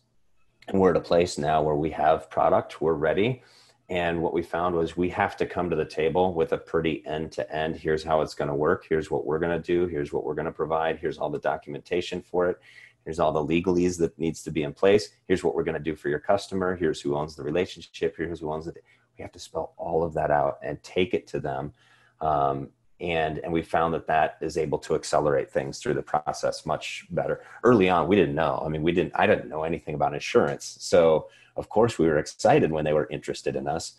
And 0.68 0.80
we're 0.80 0.90
at 0.90 0.96
a 0.96 1.00
place 1.00 1.38
now 1.38 1.62
where 1.62 1.74
we 1.74 1.90
have 1.90 2.30
product 2.30 2.80
we're 2.80 2.94
ready. 2.94 3.42
And 3.90 4.22
what 4.22 4.32
we 4.32 4.42
found 4.42 4.74
was 4.74 4.96
we 4.96 5.10
have 5.10 5.36
to 5.36 5.44
come 5.44 5.68
to 5.68 5.76
the 5.76 5.84
table 5.84 6.32
with 6.32 6.52
a 6.52 6.58
pretty 6.58 7.04
end 7.06 7.32
to 7.32 7.54
end 7.54 7.76
here's 7.76 8.02
how 8.02 8.22
it's 8.22 8.34
going 8.34 8.48
to 8.48 8.54
work 8.54 8.86
here's 8.88 9.10
what 9.10 9.26
we're 9.26 9.38
going 9.38 9.52
to 9.52 9.62
do 9.62 9.86
here's 9.86 10.10
what 10.10 10.24
we're 10.24 10.34
going 10.34 10.46
to 10.46 10.52
provide 10.52 10.98
here's 10.98 11.18
all 11.18 11.28
the 11.28 11.38
documentation 11.38 12.22
for 12.22 12.48
it 12.48 12.58
Here's 13.04 13.18
all 13.18 13.32
the 13.32 13.44
legalese 13.44 13.98
that 13.98 14.18
needs 14.18 14.42
to 14.44 14.50
be 14.50 14.62
in 14.62 14.72
place. 14.72 15.10
Here's 15.28 15.44
what 15.44 15.54
we're 15.54 15.64
going 15.64 15.76
to 15.76 15.90
do 15.90 15.94
for 15.94 16.08
your 16.08 16.18
customer. 16.18 16.74
Here's 16.74 17.00
who 17.00 17.16
owns 17.16 17.36
the 17.36 17.42
relationship. 17.42 18.14
Here's 18.16 18.40
who 18.40 18.52
owns 18.52 18.66
it. 18.66 18.82
We 19.18 19.22
have 19.22 19.32
to 19.32 19.38
spell 19.38 19.74
all 19.76 20.02
of 20.02 20.14
that 20.14 20.30
out 20.30 20.58
and 20.62 20.82
take 20.82 21.14
it 21.14 21.26
to 21.28 21.40
them. 21.40 21.72
Um, 22.20 22.70
and 23.00 23.38
and 23.38 23.52
we 23.52 23.62
found 23.62 23.92
that 23.94 24.06
that 24.06 24.38
is 24.40 24.56
able 24.56 24.78
to 24.78 24.94
accelerate 24.94 25.50
things 25.50 25.78
through 25.78 25.94
the 25.94 26.02
process 26.02 26.64
much 26.64 27.06
better. 27.10 27.42
Early 27.62 27.88
on, 27.88 28.08
we 28.08 28.16
didn't 28.16 28.34
know. 28.34 28.62
I 28.64 28.68
mean, 28.68 28.82
we 28.82 28.92
didn't. 28.92 29.12
I 29.14 29.26
didn't 29.26 29.48
know 29.48 29.64
anything 29.64 29.94
about 29.94 30.14
insurance, 30.14 30.76
so 30.80 31.28
of 31.56 31.68
course 31.68 31.98
we 31.98 32.06
were 32.06 32.18
excited 32.18 32.70
when 32.70 32.84
they 32.84 32.92
were 32.92 33.08
interested 33.10 33.56
in 33.56 33.66
us. 33.66 33.94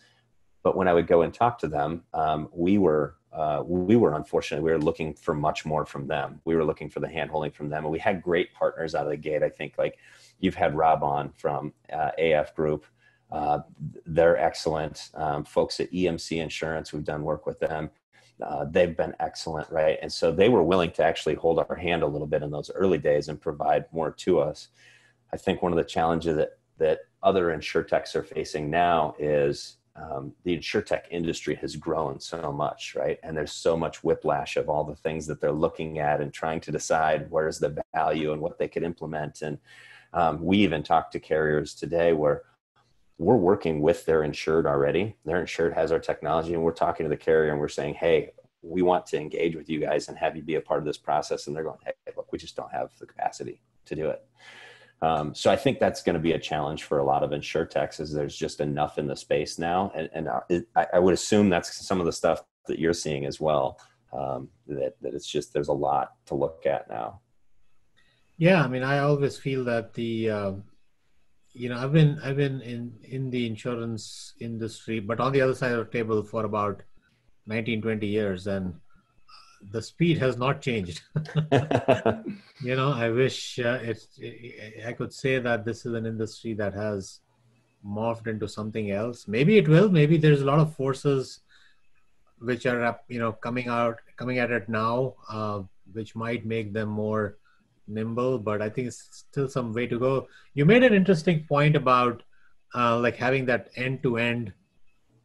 But 0.62 0.76
when 0.76 0.88
I 0.88 0.94
would 0.94 1.06
go 1.06 1.22
and 1.22 1.32
talk 1.32 1.58
to 1.58 1.68
them, 1.68 2.02
um, 2.12 2.48
we 2.52 2.78
were 2.78 3.16
uh, 3.36 3.62
we 3.66 3.96
were 3.96 4.14
unfortunate. 4.14 4.62
We 4.62 4.70
were 4.70 4.78
looking 4.78 5.12
for 5.12 5.34
much 5.34 5.66
more 5.66 5.84
from 5.84 6.06
them. 6.06 6.40
We 6.46 6.56
were 6.56 6.64
looking 6.64 6.88
for 6.88 7.00
the 7.00 7.06
handholding 7.06 7.54
from 7.54 7.68
them, 7.68 7.84
and 7.84 7.92
we 7.92 7.98
had 7.98 8.22
great 8.22 8.54
partners 8.54 8.94
out 8.94 9.04
of 9.04 9.10
the 9.10 9.16
gate. 9.18 9.42
I 9.42 9.50
think 9.50 9.74
like 9.76 9.98
you've 10.40 10.54
had 10.54 10.74
Rob 10.74 11.02
on 11.02 11.30
from 11.36 11.74
uh, 11.92 12.12
AF 12.18 12.54
Group. 12.54 12.86
Uh, 13.30 13.58
they're 14.06 14.38
excellent. 14.38 15.10
Um, 15.14 15.44
folks 15.44 15.80
at 15.80 15.92
EMC 15.92 16.40
Insurance, 16.40 16.94
we've 16.94 17.04
done 17.04 17.22
work 17.22 17.44
with 17.44 17.60
them. 17.60 17.90
Uh, 18.42 18.64
they've 18.70 18.96
been 18.96 19.14
excellent, 19.20 19.70
right? 19.70 19.98
And 20.00 20.12
so 20.12 20.32
they 20.32 20.48
were 20.48 20.62
willing 20.62 20.90
to 20.92 21.04
actually 21.04 21.34
hold 21.34 21.58
our 21.58 21.76
hand 21.76 22.02
a 22.02 22.06
little 22.06 22.26
bit 22.26 22.42
in 22.42 22.50
those 22.50 22.70
early 22.74 22.98
days 22.98 23.28
and 23.28 23.38
provide 23.38 23.84
more 23.92 24.10
to 24.12 24.40
us. 24.40 24.68
I 25.32 25.36
think 25.36 25.60
one 25.60 25.72
of 25.72 25.76
the 25.76 25.84
challenges 25.84 26.36
that 26.36 26.50
that 26.78 27.00
other 27.22 27.46
insurtechs 27.46 28.14
are 28.14 28.22
facing 28.22 28.70
now 28.70 29.14
is 29.18 29.76
um, 29.98 30.32
the 30.44 30.56
insurtech 30.56 31.04
industry 31.10 31.54
has 31.56 31.74
grown 31.76 32.20
so 32.20 32.52
much, 32.52 32.94
right? 32.94 33.18
And 33.22 33.36
there's 33.36 33.52
so 33.52 33.76
much 33.76 34.04
whiplash 34.04 34.56
of 34.56 34.68
all 34.68 34.84
the 34.84 34.96
things 34.96 35.26
that 35.26 35.40
they're 35.40 35.52
looking 35.52 35.98
at 35.98 36.20
and 36.20 36.32
trying 36.32 36.60
to 36.60 36.72
decide 36.72 37.30
where's 37.30 37.58
the 37.58 37.82
value 37.94 38.32
and 38.32 38.42
what 38.42 38.58
they 38.58 38.68
could 38.68 38.82
implement. 38.82 39.42
And 39.42 39.58
um, 40.12 40.44
we 40.44 40.58
even 40.58 40.82
talked 40.82 41.12
to 41.12 41.20
carriers 41.20 41.74
today 41.74 42.12
where 42.12 42.42
we're 43.18 43.36
working 43.36 43.80
with 43.80 44.04
their 44.04 44.22
insured 44.24 44.66
already. 44.66 45.16
Their 45.24 45.40
insured 45.40 45.72
has 45.72 45.90
our 45.90 45.98
technology, 45.98 46.52
and 46.52 46.62
we're 46.62 46.72
talking 46.72 47.04
to 47.04 47.10
the 47.10 47.16
carrier 47.16 47.50
and 47.50 47.60
we're 47.60 47.68
saying, 47.68 47.94
hey, 47.94 48.32
we 48.62 48.82
want 48.82 49.06
to 49.06 49.18
engage 49.18 49.56
with 49.56 49.70
you 49.70 49.80
guys 49.80 50.08
and 50.08 50.18
have 50.18 50.36
you 50.36 50.42
be 50.42 50.56
a 50.56 50.60
part 50.60 50.80
of 50.80 50.86
this 50.86 50.98
process. 50.98 51.46
And 51.46 51.56
they're 51.56 51.64
going, 51.64 51.78
hey, 51.84 51.92
look, 52.16 52.30
we 52.32 52.38
just 52.38 52.56
don't 52.56 52.72
have 52.72 52.90
the 52.98 53.06
capacity 53.06 53.62
to 53.86 53.94
do 53.94 54.08
it. 54.10 54.24
Um, 55.02 55.34
so 55.34 55.50
I 55.50 55.56
think 55.56 55.78
that's 55.78 56.02
going 56.02 56.14
to 56.14 56.20
be 56.20 56.32
a 56.32 56.38
challenge 56.38 56.84
for 56.84 56.98
a 56.98 57.04
lot 57.04 57.22
of 57.22 57.30
insurtechs 57.30 58.00
is 58.00 58.12
there's 58.12 58.36
just 58.36 58.60
enough 58.60 58.98
in 58.98 59.06
the 59.06 59.16
space 59.16 59.58
now. 59.58 59.92
And, 59.94 60.08
and 60.14 60.28
I, 60.74 60.86
I 60.94 60.98
would 60.98 61.12
assume 61.12 61.50
that's 61.50 61.86
some 61.86 62.00
of 62.00 62.06
the 62.06 62.12
stuff 62.12 62.44
that 62.66 62.78
you're 62.78 62.94
seeing 62.94 63.26
as 63.26 63.40
well. 63.40 63.78
Um, 64.12 64.48
that, 64.68 64.94
that 65.02 65.14
it's 65.14 65.26
just, 65.26 65.52
there's 65.52 65.68
a 65.68 65.74
lot 65.74 66.12
to 66.26 66.34
look 66.34 66.64
at 66.64 66.88
now. 66.88 67.20
Yeah. 68.38 68.62
I 68.62 68.68
mean, 68.68 68.82
I 68.82 69.00
always 69.00 69.36
feel 69.36 69.64
that 69.64 69.92
the, 69.92 70.30
um, 70.30 70.64
you 71.52 71.68
know, 71.68 71.78
I've 71.78 71.92
been, 71.92 72.18
I've 72.22 72.36
been 72.36 72.60
in, 72.62 72.94
in 73.02 73.30
the 73.30 73.46
insurance 73.46 74.34
industry, 74.40 75.00
but 75.00 75.20
on 75.20 75.32
the 75.32 75.42
other 75.42 75.54
side 75.54 75.72
of 75.72 75.86
the 75.86 75.92
table 75.92 76.22
for 76.22 76.44
about 76.44 76.82
19, 77.46 77.82
20 77.82 78.06
years. 78.06 78.46
And 78.46 78.74
the 79.70 79.82
speed 79.82 80.18
has 80.18 80.36
not 80.36 80.60
changed. 80.60 81.02
you 82.60 82.76
know, 82.76 82.92
I 82.92 83.10
wish 83.10 83.58
uh, 83.58 83.78
it, 83.82 84.06
I 84.86 84.92
could 84.92 85.12
say 85.12 85.38
that 85.38 85.64
this 85.64 85.86
is 85.86 85.94
an 85.94 86.06
industry 86.06 86.54
that 86.54 86.74
has 86.74 87.20
morphed 87.86 88.26
into 88.26 88.48
something 88.48 88.90
else. 88.90 89.28
Maybe 89.28 89.58
it 89.58 89.68
will. 89.68 89.88
Maybe 89.88 90.16
there's 90.16 90.42
a 90.42 90.44
lot 90.44 90.60
of 90.60 90.74
forces 90.74 91.40
which 92.38 92.66
are 92.66 93.00
you 93.08 93.18
know 93.18 93.32
coming 93.32 93.68
out 93.68 93.98
coming 94.16 94.38
at 94.38 94.50
it 94.50 94.68
now, 94.68 95.14
uh, 95.30 95.62
which 95.92 96.14
might 96.14 96.44
make 96.44 96.72
them 96.72 96.88
more 96.88 97.38
nimble. 97.86 98.38
But 98.38 98.62
I 98.62 98.68
think 98.68 98.88
it's 98.88 99.24
still 99.30 99.48
some 99.48 99.72
way 99.72 99.86
to 99.86 99.98
go. 99.98 100.28
You 100.54 100.64
made 100.64 100.82
an 100.82 100.94
interesting 100.94 101.44
point 101.44 101.76
about 101.76 102.22
uh, 102.74 102.98
like 102.98 103.16
having 103.16 103.46
that 103.46 103.70
end-to-end 103.76 104.52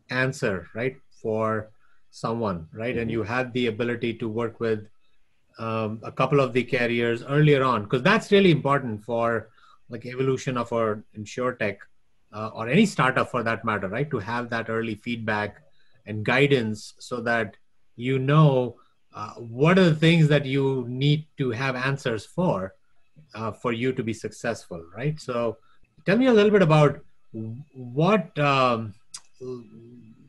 answer, 0.09 0.67
right, 0.73 0.95
for 1.21 1.71
someone, 2.11 2.67
right? 2.71 2.97
And 2.97 3.09
mm-hmm. 3.09 3.21
you 3.21 3.23
had 3.23 3.51
the 3.53 3.67
ability 3.67 4.13
to 4.15 4.29
work 4.29 4.59
with 4.59 4.87
um, 5.57 5.99
a 6.03 6.11
couple 6.11 6.39
of 6.39 6.53
the 6.53 6.63
carriers 6.63 7.23
earlier 7.23 7.63
on, 7.63 7.83
because 7.83 8.03
that's 8.03 8.31
really 8.31 8.51
important 8.51 9.03
for 9.03 9.49
like 9.89 10.05
evolution 10.05 10.57
of 10.57 10.71
our 10.71 11.03
insurtech 11.17 11.77
uh, 12.33 12.49
or 12.53 12.69
any 12.69 12.85
startup 12.85 13.29
for 13.29 13.43
that 13.43 13.65
matter, 13.65 13.87
right? 13.87 14.09
To 14.11 14.19
have 14.19 14.49
that 14.51 14.69
early 14.69 14.95
feedback 14.95 15.61
and 16.05 16.23
guidance 16.23 16.93
so 16.99 17.21
that 17.21 17.57
you 17.95 18.17
know 18.19 18.77
uh, 19.13 19.33
what 19.33 19.77
are 19.77 19.89
the 19.89 19.95
things 19.95 20.27
that 20.29 20.45
you 20.45 20.85
need 20.87 21.25
to 21.37 21.51
have 21.51 21.75
answers 21.75 22.25
for 22.25 22.73
uh, 23.35 23.51
for 23.51 23.73
you 23.73 23.91
to 23.93 24.03
be 24.03 24.13
successful, 24.13 24.83
right? 24.95 25.19
So 25.19 25.57
tell 26.05 26.17
me 26.17 26.27
a 26.27 26.33
little 26.33 26.51
bit 26.51 26.61
about 26.61 26.99
what 27.73 28.37
um, 28.39 28.93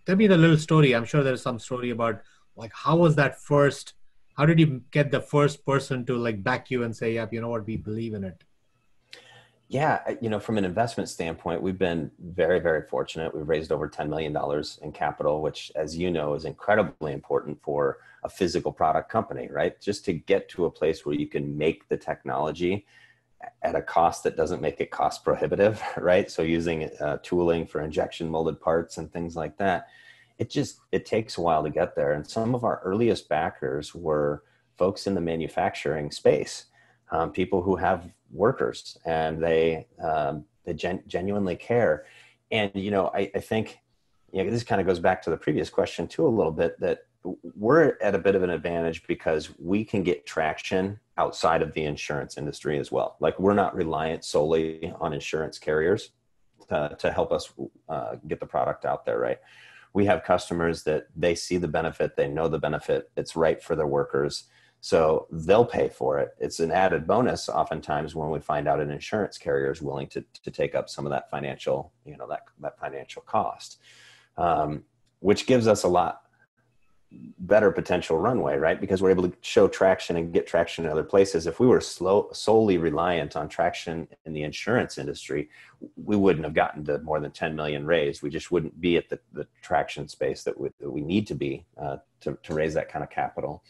tell 0.06 0.16
me 0.16 0.26
the 0.26 0.36
little 0.36 0.58
story. 0.58 0.94
I'm 0.94 1.04
sure 1.04 1.22
there's 1.22 1.42
some 1.42 1.58
story 1.58 1.90
about 1.90 2.22
like 2.56 2.72
how 2.74 2.96
was 2.96 3.16
that 3.16 3.40
first? 3.40 3.94
How 4.36 4.46
did 4.46 4.58
you 4.58 4.82
get 4.90 5.10
the 5.10 5.20
first 5.20 5.64
person 5.64 6.04
to 6.06 6.16
like 6.16 6.42
back 6.42 6.70
you 6.70 6.84
and 6.84 6.96
say, 6.96 7.14
"Yep, 7.14 7.32
you 7.32 7.40
know 7.40 7.48
what, 7.48 7.66
we 7.66 7.76
believe 7.76 8.14
in 8.14 8.24
it." 8.24 8.44
Yeah, 9.68 10.00
you 10.20 10.28
know, 10.28 10.38
from 10.38 10.58
an 10.58 10.66
investment 10.66 11.08
standpoint, 11.08 11.62
we've 11.62 11.78
been 11.78 12.10
very, 12.18 12.60
very 12.60 12.82
fortunate. 12.82 13.34
We've 13.34 13.48
raised 13.48 13.72
over 13.72 13.88
$10 13.88 14.06
million 14.06 14.36
in 14.82 14.92
capital, 14.92 15.40
which, 15.40 15.72
as 15.74 15.96
you 15.96 16.10
know, 16.10 16.34
is 16.34 16.44
incredibly 16.44 17.14
important 17.14 17.58
for 17.62 17.96
a 18.22 18.28
physical 18.28 18.70
product 18.70 19.10
company, 19.10 19.48
right? 19.50 19.80
Just 19.80 20.04
to 20.04 20.12
get 20.12 20.50
to 20.50 20.66
a 20.66 20.70
place 20.70 21.06
where 21.06 21.14
you 21.14 21.26
can 21.26 21.56
make 21.56 21.88
the 21.88 21.96
technology 21.96 22.84
at 23.62 23.74
a 23.74 23.82
cost 23.82 24.22
that 24.24 24.36
doesn't 24.36 24.60
make 24.60 24.80
it 24.80 24.90
cost 24.90 25.24
prohibitive, 25.24 25.82
right? 25.96 26.30
So 26.30 26.42
using 26.42 26.90
uh, 27.00 27.18
tooling 27.22 27.66
for 27.66 27.80
injection 27.80 28.28
molded 28.28 28.60
parts 28.60 28.98
and 28.98 29.12
things 29.12 29.36
like 29.36 29.56
that, 29.58 29.88
it 30.38 30.50
just 30.50 30.80
it 30.90 31.06
takes 31.06 31.38
a 31.38 31.40
while 31.40 31.62
to 31.62 31.70
get 31.70 31.94
there. 31.94 32.12
And 32.12 32.26
some 32.26 32.54
of 32.54 32.64
our 32.64 32.80
earliest 32.84 33.28
backers 33.28 33.94
were 33.94 34.44
folks 34.76 35.06
in 35.06 35.14
the 35.14 35.20
manufacturing 35.20 36.10
space, 36.10 36.66
um, 37.10 37.30
people 37.30 37.62
who 37.62 37.76
have 37.76 38.10
workers 38.30 38.96
and 39.04 39.42
they 39.42 39.86
um, 40.02 40.44
they 40.64 40.74
gen- 40.74 41.04
genuinely 41.06 41.56
care. 41.56 42.06
And 42.50 42.70
you 42.74 42.90
know, 42.90 43.10
I, 43.14 43.30
I 43.34 43.40
think 43.40 43.78
you 44.32 44.42
know, 44.42 44.50
this 44.50 44.64
kind 44.64 44.80
of 44.80 44.86
goes 44.86 44.98
back 44.98 45.22
to 45.22 45.30
the 45.30 45.36
previous 45.36 45.70
question 45.70 46.08
too 46.08 46.26
a 46.26 46.28
little 46.28 46.52
bit 46.52 46.78
that 46.80 47.06
we're 47.24 47.96
at 48.00 48.14
a 48.14 48.18
bit 48.18 48.34
of 48.34 48.42
an 48.42 48.50
advantage 48.50 49.06
because 49.06 49.50
we 49.58 49.84
can 49.84 50.02
get 50.02 50.26
traction 50.26 50.98
outside 51.18 51.62
of 51.62 51.72
the 51.72 51.84
insurance 51.84 52.36
industry 52.36 52.78
as 52.78 52.90
well. 52.90 53.16
Like 53.20 53.38
we're 53.38 53.54
not 53.54 53.74
reliant 53.74 54.24
solely 54.24 54.92
on 55.00 55.12
insurance 55.12 55.58
carriers 55.58 56.10
to, 56.68 56.96
to 56.98 57.12
help 57.12 57.32
us 57.32 57.52
uh, 57.88 58.16
get 58.26 58.40
the 58.40 58.46
product 58.46 58.84
out 58.84 59.04
there, 59.04 59.18
right? 59.18 59.38
We 59.92 60.06
have 60.06 60.24
customers 60.24 60.82
that 60.84 61.06
they 61.14 61.34
see 61.34 61.58
the 61.58 61.68
benefit, 61.68 62.16
they 62.16 62.28
know 62.28 62.48
the 62.48 62.58
benefit, 62.58 63.10
it's 63.16 63.36
right 63.36 63.62
for 63.62 63.76
their 63.76 63.86
workers. 63.86 64.44
So 64.80 65.28
they'll 65.30 65.66
pay 65.66 65.88
for 65.90 66.18
it. 66.18 66.30
It's 66.40 66.58
an 66.58 66.72
added 66.72 67.06
bonus 67.06 67.48
oftentimes 67.48 68.16
when 68.16 68.30
we 68.30 68.40
find 68.40 68.66
out 68.66 68.80
an 68.80 68.90
insurance 68.90 69.38
carrier 69.38 69.70
is 69.70 69.80
willing 69.80 70.08
to, 70.08 70.24
to 70.42 70.50
take 70.50 70.74
up 70.74 70.88
some 70.88 71.06
of 71.06 71.10
that 71.10 71.30
financial, 71.30 71.92
you 72.04 72.16
know, 72.16 72.26
that, 72.28 72.40
that 72.60 72.80
financial 72.80 73.22
cost, 73.22 73.78
um, 74.36 74.82
which 75.20 75.46
gives 75.46 75.68
us 75.68 75.84
a 75.84 75.88
lot 75.88 76.22
better 77.38 77.70
potential 77.70 78.18
runway, 78.18 78.56
right? 78.56 78.80
Because 78.80 79.02
we're 79.02 79.10
able 79.10 79.28
to 79.28 79.36
show 79.40 79.66
traction 79.66 80.16
and 80.16 80.32
get 80.32 80.46
traction 80.46 80.84
in 80.84 80.90
other 80.90 81.02
places. 81.02 81.46
If 81.46 81.58
we 81.58 81.66
were 81.66 81.80
slow, 81.80 82.28
solely 82.32 82.78
reliant 82.78 83.36
on 83.36 83.48
traction 83.48 84.08
in 84.24 84.32
the 84.32 84.42
insurance 84.42 84.96
industry, 84.96 85.50
we 85.96 86.16
wouldn't 86.16 86.44
have 86.44 86.54
gotten 86.54 86.84
to 86.84 86.98
more 87.00 87.20
than 87.20 87.32
10 87.32 87.56
million 87.56 87.84
raised. 87.84 88.22
We 88.22 88.30
just 88.30 88.52
wouldn't 88.52 88.80
be 88.80 88.96
at 88.96 89.08
the, 89.08 89.18
the 89.32 89.46
traction 89.60 90.08
space 90.08 90.44
that 90.44 90.58
we, 90.58 90.70
that 90.80 90.90
we 90.90 91.00
need 91.00 91.26
to 91.26 91.34
be 91.34 91.64
uh, 91.76 91.96
to, 92.20 92.38
to 92.42 92.54
raise 92.54 92.74
that 92.74 92.88
kind 92.88 93.02
of 93.02 93.10
capital. 93.10 93.64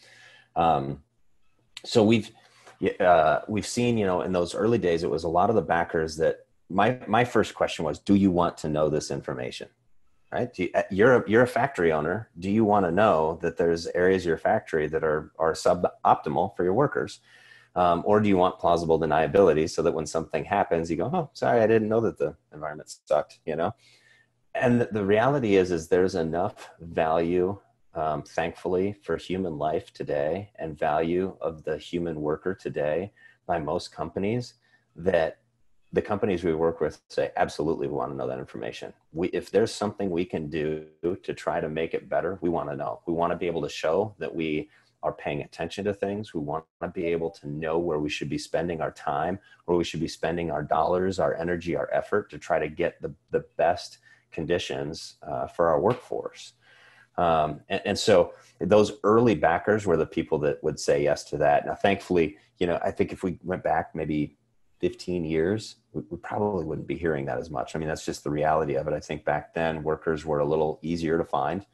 Um, 0.55 1.01
so 1.83 2.03
we've 2.03 2.31
uh, 2.99 3.39
we've 3.47 3.65
seen, 3.65 3.97
you 3.97 4.05
know, 4.05 4.21
in 4.21 4.33
those 4.33 4.53
early 4.53 4.77
days, 4.77 5.03
it 5.03 5.09
was 5.09 5.23
a 5.23 5.29
lot 5.29 5.49
of 5.49 5.55
the 5.55 5.61
backers 5.61 6.17
that 6.17 6.45
my 6.69 6.99
my 7.07 7.23
first 7.23 7.55
question 7.55 7.85
was, 7.85 7.99
do 7.99 8.15
you 8.15 8.29
want 8.29 8.57
to 8.57 8.69
know 8.69 8.89
this 8.89 9.09
information? 9.09 9.69
Right? 10.33 10.57
You, 10.57 10.69
uh, 10.73 10.83
you're 10.89 11.15
a, 11.17 11.29
you're 11.29 11.43
a 11.43 11.47
factory 11.47 11.91
owner. 11.91 12.29
Do 12.39 12.49
you 12.49 12.65
want 12.65 12.85
to 12.85 12.91
know 12.91 13.37
that 13.41 13.57
there's 13.57 13.85
areas 13.87 14.23
of 14.23 14.27
your 14.27 14.37
factory 14.37 14.87
that 14.87 15.03
are 15.03 15.31
are 15.37 15.53
suboptimal 15.53 16.55
for 16.55 16.63
your 16.63 16.73
workers, 16.73 17.19
um, 17.75 18.03
or 18.05 18.19
do 18.19 18.27
you 18.27 18.37
want 18.37 18.59
plausible 18.59 18.99
deniability 18.99 19.69
so 19.69 19.81
that 19.83 19.93
when 19.93 20.07
something 20.07 20.43
happens, 20.43 20.89
you 20.89 20.97
go, 20.97 21.11
"Oh, 21.13 21.29
sorry, 21.33 21.61
I 21.61 21.67
didn't 21.67 21.89
know 21.89 22.01
that 22.01 22.17
the 22.17 22.35
environment 22.51 22.95
sucked," 23.05 23.39
you 23.45 23.55
know? 23.55 23.75
And 24.55 24.81
the, 24.81 24.89
the 24.91 25.05
reality 25.05 25.55
is, 25.55 25.71
is 25.71 25.87
there's 25.87 26.15
enough 26.15 26.69
value, 26.79 27.59
um, 27.95 28.23
thankfully, 28.23 28.93
for 29.03 29.17
human 29.17 29.57
life 29.57 29.93
today 29.93 30.51
and 30.57 30.77
value 30.77 31.37
of 31.41 31.63
the 31.63 31.77
human 31.77 32.21
worker 32.21 32.53
today 32.55 33.13
by 33.45 33.59
most 33.59 33.91
companies 33.91 34.55
that 34.95 35.39
the 35.93 36.01
companies 36.01 36.43
we 36.43 36.55
work 36.55 36.81
with 36.81 36.99
say 37.07 37.31
absolutely 37.37 37.87
we 37.87 37.93
want 37.93 38.11
to 38.11 38.17
know 38.17 38.27
that 38.27 38.39
information. 38.39 38.91
We, 39.13 39.27
if 39.29 39.51
there's 39.51 39.73
something 39.73 40.09
we 40.09 40.25
can 40.25 40.49
do 40.49 40.87
to 41.03 41.33
try 41.33 41.61
to 41.61 41.69
make 41.69 41.93
it 41.93 42.09
better 42.09 42.39
we 42.41 42.49
want 42.49 42.69
to 42.69 42.75
know. 42.75 43.01
We 43.05 43.13
want 43.13 43.31
to 43.31 43.37
be 43.37 43.47
able 43.47 43.61
to 43.61 43.69
show 43.69 44.15
that 44.17 44.33
we 44.33 44.69
are 45.03 45.13
paying 45.13 45.41
attention 45.41 45.85
to 45.85 45.93
things. 45.93 46.33
We 46.33 46.39
want 46.39 46.65
to 46.81 46.87
be 46.87 47.05
able 47.05 47.29
to 47.29 47.47
know 47.47 47.77
where 47.77 47.99
we 47.99 48.09
should 48.09 48.29
be 48.29 48.37
spending 48.37 48.81
our 48.81 48.91
time 48.91 49.37
where 49.65 49.77
we 49.77 49.83
should 49.83 49.99
be 49.99 50.07
spending 50.07 50.49
our 50.49 50.63
dollars 50.63 51.19
our 51.19 51.35
energy 51.35 51.75
our 51.75 51.89
effort 51.93 52.29
to 52.31 52.37
try 52.37 52.57
to 52.59 52.67
get 52.67 53.01
the, 53.01 53.13
the 53.31 53.45
best 53.57 53.99
conditions 54.31 55.15
uh, 55.21 55.45
for 55.45 55.69
our 55.69 55.79
workforce. 55.79 56.53
Um, 57.17 57.61
and, 57.69 57.81
and 57.85 57.99
so 57.99 58.33
those 58.59 58.93
early 59.03 59.35
backers 59.35 59.85
were 59.85 59.97
the 59.97 60.07
people 60.07 60.39
that 60.39 60.63
would 60.63 60.79
say 60.79 61.03
yes 61.03 61.23
to 61.25 61.37
that. 61.37 61.67
Now 61.67 61.75
thankfully 61.75 62.37
you 62.59 62.67
know 62.67 62.79
i 62.83 62.91
think 62.91 63.11
if 63.11 63.23
we 63.23 63.37
went 63.43 63.63
back 63.63 63.93
maybe 63.93 64.37
15 64.83 65.23
years, 65.23 65.77
we, 65.93 66.17
probably 66.17 66.65
wouldn't 66.65 66.87
be 66.89 66.97
hearing 66.97 67.23
that 67.27 67.37
as 67.37 67.49
much. 67.49 67.73
I 67.73 67.79
mean, 67.79 67.87
that's 67.87 68.03
just 68.03 68.25
the 68.25 68.29
reality 68.29 68.75
of 68.75 68.85
it. 68.85 68.93
I 68.93 68.99
think 68.99 69.23
back 69.23 69.53
then 69.53 69.81
workers 69.81 70.25
were 70.25 70.39
a 70.39 70.45
little 70.45 70.77
easier 70.81 71.17
to 71.17 71.23
find. 71.23 71.65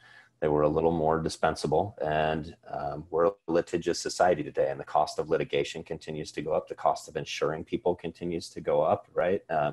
They 0.41 0.47
were 0.47 0.61
a 0.61 0.69
little 0.69 0.91
more 0.91 1.19
dispensable, 1.19 1.97
and 2.03 2.55
um, 2.71 3.05
we're 3.09 3.25
a 3.25 3.31
litigious 3.47 3.99
society 3.99 4.43
today. 4.43 4.69
And 4.69 4.79
the 4.79 4.83
cost 4.83 5.17
of 5.17 5.27
litigation 5.27 5.81
continues 5.81 6.31
to 6.33 6.43
go 6.43 6.53
up. 6.53 6.67
The 6.67 6.75
cost 6.75 7.07
of 7.07 7.15
insuring 7.15 7.63
people 7.63 7.95
continues 7.95 8.47
to 8.49 8.61
go 8.61 8.83
up, 8.83 9.07
right? 9.15 9.41
Uh, 9.49 9.71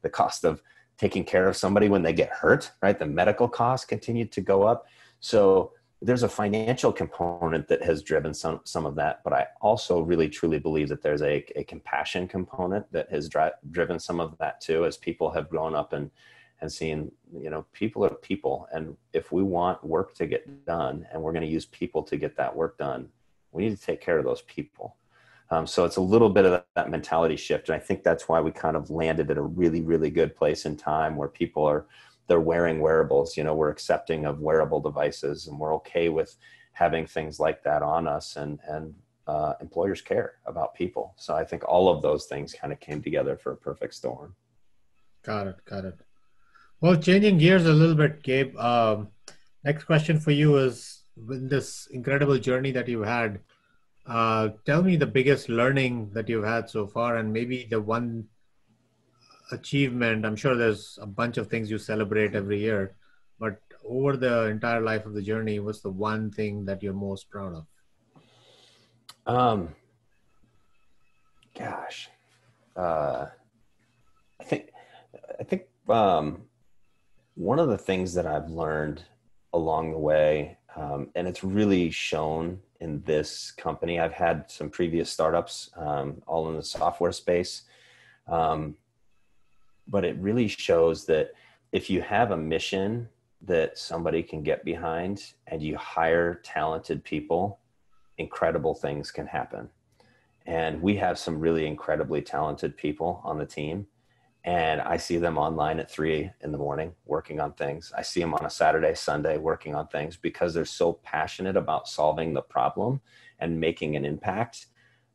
the 0.00 0.08
cost 0.08 0.46
of 0.46 0.62
taking 0.96 1.22
care 1.22 1.48
of 1.48 1.58
somebody 1.58 1.90
when 1.90 2.00
they 2.00 2.14
get 2.14 2.30
hurt, 2.30 2.70
right? 2.80 2.98
The 2.98 3.04
medical 3.04 3.46
costs 3.46 3.84
continue 3.84 4.24
to 4.24 4.40
go 4.40 4.62
up. 4.62 4.86
So 5.20 5.72
there's 6.02 6.22
a 6.22 6.28
financial 6.28 6.92
component 6.92 7.68
that 7.68 7.82
has 7.82 8.02
driven 8.02 8.32
some 8.32 8.60
some 8.64 8.86
of 8.86 8.94
that 8.94 9.22
but 9.22 9.32
i 9.32 9.46
also 9.60 10.00
really 10.00 10.28
truly 10.28 10.58
believe 10.58 10.88
that 10.88 11.02
there's 11.02 11.22
a, 11.22 11.44
a 11.56 11.64
compassion 11.64 12.26
component 12.26 12.90
that 12.92 13.10
has 13.10 13.28
dri- 13.28 13.50
driven 13.70 13.98
some 13.98 14.18
of 14.20 14.36
that 14.38 14.60
too 14.60 14.84
as 14.84 14.96
people 14.96 15.30
have 15.30 15.48
grown 15.50 15.74
up 15.74 15.92
and 15.92 16.10
and 16.60 16.70
seen 16.70 17.10
you 17.32 17.50
know 17.50 17.64
people 17.72 18.04
are 18.04 18.10
people 18.10 18.68
and 18.72 18.96
if 19.12 19.32
we 19.32 19.42
want 19.42 19.82
work 19.84 20.14
to 20.14 20.26
get 20.26 20.66
done 20.66 21.06
and 21.12 21.20
we're 21.20 21.32
going 21.32 21.44
to 21.44 21.48
use 21.48 21.66
people 21.66 22.02
to 22.02 22.16
get 22.16 22.36
that 22.36 22.54
work 22.54 22.78
done 22.78 23.08
we 23.52 23.64
need 23.64 23.76
to 23.76 23.82
take 23.82 24.00
care 24.00 24.18
of 24.18 24.24
those 24.24 24.42
people. 24.42 24.96
Um, 25.52 25.66
so 25.66 25.84
it's 25.84 25.96
a 25.96 26.00
little 26.00 26.30
bit 26.30 26.44
of 26.44 26.52
that, 26.52 26.66
that 26.76 26.90
mentality 26.90 27.34
shift 27.34 27.68
and 27.68 27.74
i 27.74 27.78
think 27.80 28.04
that's 28.04 28.28
why 28.28 28.40
we 28.40 28.52
kind 28.52 28.76
of 28.76 28.88
landed 28.88 29.32
at 29.32 29.36
a 29.36 29.42
really 29.42 29.80
really 29.80 30.10
good 30.10 30.36
place 30.36 30.64
in 30.64 30.76
time 30.76 31.16
where 31.16 31.28
people 31.28 31.64
are 31.64 31.86
they're 32.30 32.48
wearing 32.52 32.80
wearables 32.80 33.36
you 33.36 33.44
know 33.44 33.54
we're 33.54 33.76
accepting 33.76 34.24
of 34.24 34.40
wearable 34.40 34.80
devices 34.80 35.48
and 35.48 35.58
we're 35.58 35.74
okay 35.74 36.08
with 36.08 36.36
having 36.72 37.06
things 37.06 37.38
like 37.38 37.62
that 37.62 37.82
on 37.82 38.08
us 38.08 38.36
and 38.36 38.60
and 38.68 38.94
uh, 39.30 39.54
employers 39.60 40.00
care 40.00 40.34
about 40.46 40.74
people. 40.74 41.14
So 41.16 41.36
I 41.36 41.44
think 41.44 41.62
all 41.68 41.88
of 41.88 42.02
those 42.02 42.26
things 42.26 42.52
kind 42.52 42.72
of 42.72 42.80
came 42.80 43.00
together 43.00 43.36
for 43.36 43.52
a 43.52 43.56
perfect 43.56 43.94
storm. 43.94 44.34
Got 45.22 45.46
it. 45.46 45.64
Got 45.64 45.84
it. 45.84 45.98
Well, 46.80 46.96
changing 46.96 47.38
gears 47.38 47.66
a 47.66 47.72
little 47.72 47.94
bit, 47.94 48.22
Gabe. 48.24 48.56
Um, 48.56 49.08
next 49.62 49.84
question 49.84 50.18
for 50.18 50.32
you 50.32 50.56
is: 50.56 51.02
in 51.28 51.48
this 51.48 51.86
incredible 51.92 52.38
journey 52.38 52.72
that 52.72 52.88
you've 52.88 53.06
had, 53.06 53.40
uh, 54.06 54.48
tell 54.64 54.82
me 54.82 54.96
the 54.96 55.06
biggest 55.06 55.48
learning 55.48 56.10
that 56.14 56.28
you've 56.28 56.50
had 56.54 56.68
so 56.68 56.86
far, 56.86 57.16
and 57.18 57.32
maybe 57.32 57.68
the 57.70 57.80
one 57.80 58.26
achievement. 59.52 60.24
I'm 60.24 60.36
sure 60.36 60.56
there's 60.56 60.98
a 61.00 61.06
bunch 61.06 61.36
of 61.38 61.48
things 61.48 61.70
you 61.70 61.78
celebrate 61.78 62.34
every 62.34 62.60
year, 62.60 62.94
but 63.38 63.60
over 63.84 64.16
the 64.16 64.46
entire 64.46 64.80
life 64.80 65.06
of 65.06 65.14
the 65.14 65.22
journey, 65.22 65.58
what's 65.58 65.80
the 65.80 65.90
one 65.90 66.30
thing 66.30 66.64
that 66.66 66.82
you're 66.82 66.92
most 66.92 67.30
proud 67.30 67.54
of? 67.54 67.66
Um, 69.26 69.68
gosh, 71.58 72.08
uh, 72.76 73.26
I 74.40 74.44
think 74.44 74.70
I 75.38 75.44
think 75.44 75.64
um, 75.88 76.42
one 77.34 77.58
of 77.58 77.68
the 77.68 77.78
things 77.78 78.14
that 78.14 78.26
I've 78.26 78.48
learned 78.48 79.02
along 79.52 79.92
the 79.92 79.98
way, 79.98 80.58
um, 80.76 81.08
and 81.14 81.26
it's 81.26 81.44
really 81.44 81.90
shown 81.90 82.60
in 82.80 83.02
this 83.02 83.50
company. 83.52 84.00
I've 84.00 84.12
had 84.12 84.50
some 84.50 84.70
previous 84.70 85.10
startups, 85.10 85.70
um, 85.76 86.22
all 86.26 86.48
in 86.48 86.56
the 86.56 86.62
software 86.62 87.12
space, 87.12 87.62
um, 88.26 88.76
but 89.90 90.04
it 90.04 90.16
really 90.18 90.48
shows 90.48 91.04
that 91.06 91.32
if 91.72 91.90
you 91.90 92.00
have 92.00 92.30
a 92.30 92.36
mission 92.36 93.08
that 93.42 93.78
somebody 93.78 94.22
can 94.22 94.42
get 94.42 94.64
behind 94.64 95.32
and 95.46 95.62
you 95.62 95.76
hire 95.76 96.40
talented 96.44 97.02
people 97.04 97.60
incredible 98.20 98.74
things 98.74 99.10
can 99.10 99.26
happen. 99.26 99.68
And 100.46 100.80
we 100.80 100.96
have 100.96 101.18
some 101.18 101.40
really 101.40 101.66
incredibly 101.66 102.22
talented 102.22 102.76
people 102.76 103.20
on 103.24 103.38
the 103.38 103.46
team. 103.46 103.86
And 104.44 104.80
I 104.80 104.96
see 104.96 105.18
them 105.18 105.36
online 105.36 105.80
at 105.80 105.90
three 105.90 106.30
in 106.40 106.52
the 106.52 106.58
morning 106.58 106.92
working 107.04 107.40
on 107.40 107.52
things. 107.54 107.92
I 107.96 108.02
see 108.02 108.20
them 108.20 108.34
on 108.34 108.46
a 108.46 108.50
Saturday, 108.50 108.94
Sunday 108.94 109.36
working 109.36 109.74
on 109.74 109.88
things 109.88 110.16
because 110.16 110.54
they're 110.54 110.64
so 110.64 110.94
passionate 111.02 111.56
about 111.56 111.88
solving 111.88 112.32
the 112.32 112.42
problem 112.42 113.00
and 113.38 113.60
making 113.60 113.96
an 113.96 114.04
impact 114.04 114.66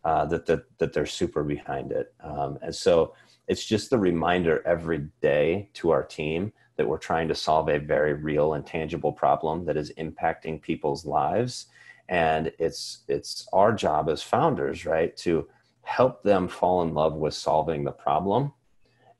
uh, 0.03 0.25
that, 0.25 0.45
that, 0.45 0.65
that 0.77 0.93
they're 0.93 1.07
super 1.07 1.43
behind 1.43 1.91
it. 1.91 2.13
Um, 2.23 2.59
and 2.61 2.75
so 2.75 3.15
it's 3.47 3.65
just 3.65 3.89
the 3.89 3.97
reminder 3.97 4.61
every 4.65 5.07
day 5.21 5.69
to 5.73 5.91
our 5.91 6.03
team 6.03 6.51
that 6.77 6.87
we're 6.87 6.97
trying 6.97 7.27
to 7.27 7.35
solve 7.35 7.69
a 7.69 7.79
very 7.79 8.13
real 8.13 8.53
and 8.53 8.65
tangible 8.65 9.11
problem 9.11 9.65
that 9.65 9.77
is 9.77 9.93
impacting 9.97 10.61
people's 10.61 11.05
lives. 11.05 11.67
And 12.09 12.51
it's 12.59 13.03
it's 13.07 13.47
our 13.53 13.73
job 13.73 14.09
as 14.09 14.21
founders 14.21 14.85
right 14.85 15.15
to 15.17 15.47
help 15.83 16.23
them 16.23 16.47
fall 16.47 16.81
in 16.81 16.93
love 16.93 17.13
with 17.13 17.33
solving 17.33 17.83
the 17.83 17.91
problem 17.91 18.51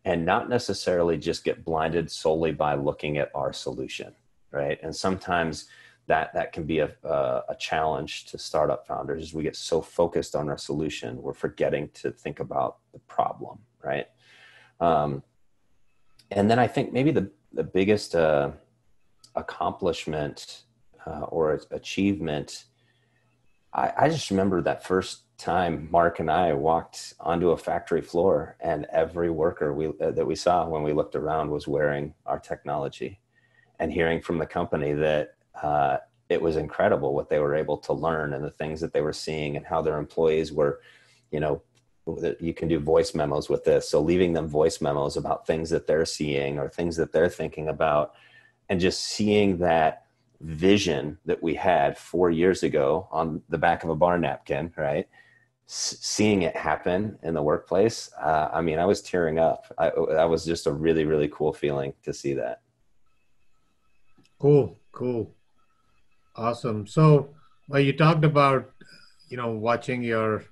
and 0.03 0.25
not 0.25 0.49
necessarily 0.49 1.17
just 1.17 1.43
get 1.43 1.65
blinded 1.65 2.11
solely 2.11 2.51
by 2.51 2.75
looking 2.75 3.17
at 3.17 3.31
our 3.33 3.53
solution 3.53 4.13
right? 4.55 4.79
And 4.81 4.95
sometimes 4.95 5.67
that 6.07 6.33
that 6.33 6.53
can 6.53 6.63
be 6.63 6.79
a, 6.79 6.91
a, 7.03 7.43
a 7.49 7.55
challenge 7.59 8.25
to 8.25 8.37
startup 8.37 8.87
founders 8.87 9.23
as 9.23 9.33
we 9.33 9.43
get 9.43 9.55
so 9.55 9.81
focused 9.81 10.35
on 10.35 10.49
our 10.49 10.57
solution 10.57 11.21
we're 11.21 11.33
forgetting 11.33 11.89
to 11.95 12.11
think 12.11 12.39
about 12.39 12.77
the 12.93 12.99
problem 12.99 13.57
right? 13.85 14.07
Um, 14.79 15.23
and 16.31 16.49
then 16.49 16.59
i 16.59 16.67
think 16.67 16.91
maybe 16.91 17.11
the, 17.11 17.29
the 17.53 17.63
biggest 17.63 18.15
uh, 18.15 18.51
accomplishment 19.35 20.63
uh, 21.05 21.21
or 21.29 21.59
achievement 21.71 22.65
I, 23.73 23.91
I 23.97 24.09
just 24.09 24.29
remember 24.31 24.61
that 24.61 24.85
first 24.85 25.23
time 25.37 25.89
Mark 25.91 26.19
and 26.21 26.31
I 26.31 26.53
walked 26.53 27.13
onto 27.19 27.49
a 27.49 27.57
factory 27.57 28.01
floor, 28.01 28.55
and 28.61 28.85
every 28.85 29.29
worker 29.29 29.73
we 29.73 29.87
uh, 29.87 30.11
that 30.11 30.25
we 30.25 30.33
saw 30.35 30.65
when 30.65 30.81
we 30.81 30.93
looked 30.93 31.13
around 31.13 31.49
was 31.49 31.67
wearing 31.67 32.13
our 32.25 32.39
technology, 32.39 33.19
and 33.79 33.91
hearing 33.91 34.21
from 34.21 34.37
the 34.37 34.45
company 34.45 34.93
that 34.93 35.35
uh, 35.61 35.97
it 36.29 36.41
was 36.41 36.55
incredible 36.55 37.13
what 37.13 37.29
they 37.29 37.39
were 37.39 37.53
able 37.53 37.77
to 37.79 37.91
learn 37.91 38.33
and 38.33 38.45
the 38.45 38.49
things 38.49 38.79
that 38.79 38.93
they 38.93 39.01
were 39.01 39.11
seeing 39.11 39.57
and 39.57 39.65
how 39.65 39.81
their 39.81 39.97
employees 39.97 40.53
were, 40.53 40.79
you 41.31 41.41
know, 41.41 41.61
you 42.39 42.53
can 42.53 42.67
do 42.67 42.79
voice 42.79 43.15
memos 43.15 43.49
with 43.49 43.63
this. 43.63 43.89
So 43.89 43.99
leaving 44.01 44.33
them 44.33 44.47
voice 44.47 44.79
memos 44.79 45.17
about 45.17 45.47
things 45.47 45.69
that 45.71 45.87
they're 45.87 46.05
seeing 46.05 46.59
or 46.59 46.69
things 46.69 46.95
that 46.97 47.11
they're 47.11 47.29
thinking 47.29 47.69
about, 47.69 48.13
and 48.69 48.79
just 48.79 49.01
seeing 49.01 49.57
that 49.59 50.05
vision 50.41 51.17
that 51.25 51.41
we 51.41 51.55
had 51.55 51.97
four 51.97 52.29
years 52.29 52.61
ago 52.63 53.07
on 53.11 53.41
the 53.49 53.57
back 53.57 53.83
of 53.83 53.89
a 53.89 53.95
bar 53.95 54.19
napkin, 54.19 54.71
right? 54.77 55.07
Seeing 55.65 56.43
it 56.43 56.55
happen 56.55 57.17
in 57.23 57.33
the 57.33 57.41
workplace, 57.41 58.11
uh, 58.21 58.49
I 58.53 58.61
mean, 58.61 58.77
I 58.77 58.85
was 58.85 59.01
tearing 59.01 59.39
up. 59.39 59.65
I, 59.77 59.89
that 60.09 60.29
was 60.29 60.45
just 60.45 60.67
a 60.67 60.71
really, 60.71 61.05
really 61.05 61.29
cool 61.29 61.53
feeling 61.53 61.93
to 62.03 62.13
see 62.13 62.33
that. 62.33 62.61
Cool, 64.37 64.77
cool, 64.91 65.33
awesome. 66.35 66.85
So, 66.85 67.33
well, 67.67 67.79
you 67.79 67.93
talked 67.93 68.25
about, 68.25 68.71
you 69.27 69.37
know, 69.37 69.51
watching 69.51 70.03
your 70.03 70.43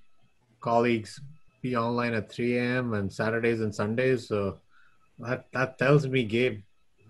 colleagues 0.61 1.21
be 1.63 1.75
online 1.77 2.13
at 2.13 2.29
3 2.29 2.57
a.m. 2.57 2.93
and 2.93 3.11
Saturdays 3.11 3.61
and 3.61 3.73
Sundays. 3.73 4.27
So 4.27 4.59
that 5.17 5.47
that 5.53 5.79
tells 5.79 6.05
me 6.05 6.23
Gabe 6.25 6.61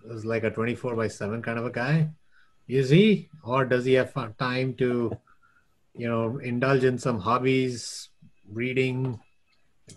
is 0.08 0.24
like 0.24 0.44
a 0.44 0.50
24 0.50 0.94
by 0.96 1.08
7 1.08 1.42
kind 1.42 1.58
of 1.58 1.66
a 1.66 1.70
guy. 1.70 2.08
Is 2.68 2.88
he, 2.88 3.28
or 3.42 3.66
does 3.66 3.84
he 3.84 3.92
have 3.94 4.14
time 4.38 4.74
to, 4.74 5.12
you 5.94 6.08
know, 6.08 6.38
indulge 6.38 6.84
in 6.84 6.96
some 6.96 7.20
hobbies, 7.20 8.08
reading? 8.50 9.20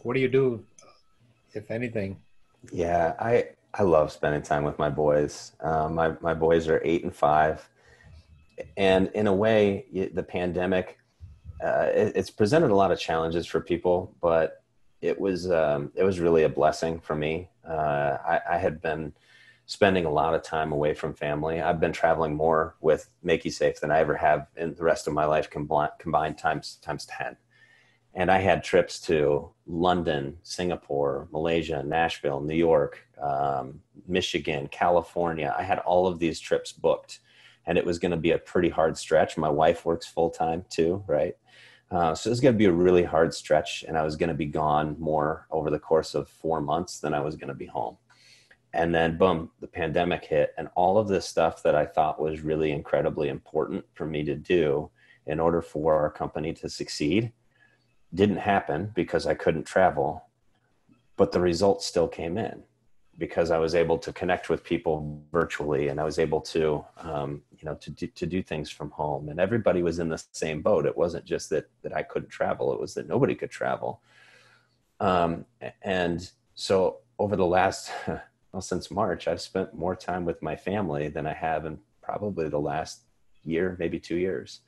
What 0.03 0.15
do 0.15 0.19
you 0.19 0.27
do, 0.27 0.65
if 1.53 1.71
anything? 1.71 2.17
Yeah, 2.73 3.13
I 3.19 3.51
I 3.73 3.83
love 3.83 4.11
spending 4.11 4.41
time 4.41 4.63
with 4.63 4.77
my 4.79 4.89
boys. 4.89 5.53
Um, 5.61 5.95
my 5.95 6.15
my 6.19 6.33
boys 6.33 6.67
are 6.67 6.81
eight 6.83 7.03
and 7.03 7.15
five, 7.15 7.69
and 8.75 9.09
in 9.13 9.27
a 9.27 9.33
way, 9.33 9.85
the 10.13 10.23
pandemic 10.23 10.97
uh, 11.63 11.89
it, 11.93 12.13
it's 12.15 12.29
presented 12.29 12.71
a 12.71 12.75
lot 12.75 12.91
of 12.91 12.99
challenges 12.99 13.45
for 13.45 13.61
people, 13.61 14.15
but 14.21 14.63
it 15.01 15.19
was 15.19 15.49
um, 15.51 15.91
it 15.95 16.03
was 16.03 16.19
really 16.19 16.43
a 16.43 16.49
blessing 16.49 16.99
for 16.99 17.15
me. 17.15 17.49
Uh, 17.67 18.17
I, 18.25 18.41
I 18.51 18.57
had 18.57 18.81
been 18.81 19.13
spending 19.65 20.05
a 20.05 20.09
lot 20.09 20.33
of 20.33 20.41
time 20.41 20.71
away 20.71 20.93
from 20.93 21.13
family. 21.13 21.61
I've 21.61 21.79
been 21.79 21.91
traveling 21.91 22.35
more 22.35 22.75
with 22.79 23.09
MakuSafe 23.23 23.79
than 23.79 23.91
I 23.91 23.99
ever 23.99 24.15
have 24.15 24.47
in 24.55 24.73
the 24.73 24.83
rest 24.83 25.07
of 25.07 25.13
my 25.13 25.25
life 25.25 25.49
combined, 25.49 25.91
combined 25.99 26.37
times 26.37 26.79
times 26.81 27.05
10. 27.05 27.35
And 28.13 28.31
I 28.31 28.39
had 28.39 28.63
trips 28.63 28.99
to 29.01 29.51
London, 29.67 30.37
Singapore, 30.41 31.27
Malaysia, 31.31 31.83
Nashville, 31.83 32.41
New 32.41 32.55
York, 32.55 33.05
um, 33.21 33.81
Michigan, 34.07 34.67
California. 34.69 35.53
I 35.55 35.63
had 35.63 35.79
all 35.79 36.07
of 36.07 36.17
these 36.17 36.39
trips 36.39 36.71
booked, 36.71 37.19
and 37.67 37.77
it 37.77 37.85
was 37.85 37.99
going 37.99 38.11
to 38.11 38.17
be 38.17 38.31
a 38.31 38.39
pretty 38.39 38.69
hard 38.69 38.97
stretch. 38.97 39.37
My 39.37 39.49
wife 39.49 39.85
works 39.85 40.07
full 40.07 40.31
time 40.31 40.65
too, 40.69 41.03
right? 41.05 41.35
Uh, 41.89 42.13
so 42.13 42.29
it 42.29 42.31
was 42.31 42.41
going 42.41 42.53
to 42.53 42.57
be 42.57 42.65
a 42.65 42.71
really 42.71 43.03
hard 43.03 43.33
stretch, 43.33 43.85
and 43.87 43.97
I 43.97 44.03
was 44.03 44.15
going 44.15 44.29
to 44.29 44.35
be 44.35 44.45
gone 44.45 44.95
more 44.99 45.47
over 45.51 45.69
the 45.69 45.79
course 45.79 46.15
of 46.15 46.27
four 46.27 46.59
months 46.59 46.99
than 46.99 47.13
I 47.13 47.21
was 47.21 47.35
going 47.35 47.47
to 47.47 47.53
be 47.53 47.65
home. 47.65 47.97
And 48.73 48.93
then 48.93 49.17
boom 49.17 49.49
the 49.59 49.67
pandemic 49.67 50.25
hit 50.25 50.53
and 50.57 50.69
all 50.75 50.97
of 50.97 51.07
this 51.07 51.27
stuff 51.27 51.63
that 51.63 51.75
i 51.75 51.85
thought 51.85 52.21
was 52.21 52.41
really 52.41 52.71
incredibly 52.71 53.29
important 53.29 53.83
for 53.93 54.05
me 54.05 54.23
to 54.23 54.35
do 54.35 54.89
in 55.25 55.39
order 55.39 55.61
for 55.61 55.95
our 55.95 56.09
company 56.09 56.53
to 56.53 56.69
succeed 56.69 57.31
didn't 58.13 58.37
happen 58.37 58.91
because 58.95 59.25
i 59.25 59.33
couldn't 59.33 59.63
travel 59.63 60.23
but 61.15 61.31
the 61.31 61.39
results 61.39 61.85
still 61.85 62.07
came 62.07 62.37
in 62.37 62.63
because 63.17 63.51
i 63.51 63.57
was 63.57 63.75
able 63.75 63.97
to 63.97 64.13
connect 64.13 64.49
with 64.49 64.63
people 64.63 65.21
virtually 65.31 65.87
and 65.87 65.99
i 65.99 66.03
was 66.03 66.19
able 66.19 66.41
to 66.41 66.83
um, 66.97 67.41
you 67.51 67.65
know 67.65 67.75
to 67.75 67.89
do, 67.89 68.07
to 68.07 68.25
do 68.25 68.41
things 68.41 68.69
from 68.69 68.91
home 68.91 69.29
and 69.29 69.39
everybody 69.39 69.81
was 69.81 69.99
in 69.99 70.09
the 70.09 70.23
same 70.31 70.61
boat 70.61 70.85
it 70.85 70.97
wasn't 70.97 71.23
just 71.25 71.49
that 71.49 71.69
that 71.81 71.95
i 71.95 72.03
couldn't 72.03 72.29
travel 72.29 72.73
it 72.73 72.79
was 72.79 72.93
that 72.93 73.07
nobody 73.07 73.35
could 73.35 73.51
travel 73.51 74.01
um, 74.99 75.45
and 75.83 76.31
so 76.55 76.97
over 77.19 77.35
the 77.35 77.45
last 77.45 77.91
well, 78.57 78.61
since 78.61 78.89
March, 78.89 79.27
I've 79.27 79.39
spent 79.39 79.75
more 79.75 79.95
time 79.95 80.25
with 80.25 80.41
my 80.41 80.55
family 80.55 81.09
than 81.09 81.27
I 81.27 81.33
have 81.33 81.65
in 81.65 81.77
probably 82.01 82.49
the 82.49 82.59
last 82.59 83.01
year, 83.43 83.75
maybe 83.77 83.99
two 83.99 84.17
years. 84.17 84.61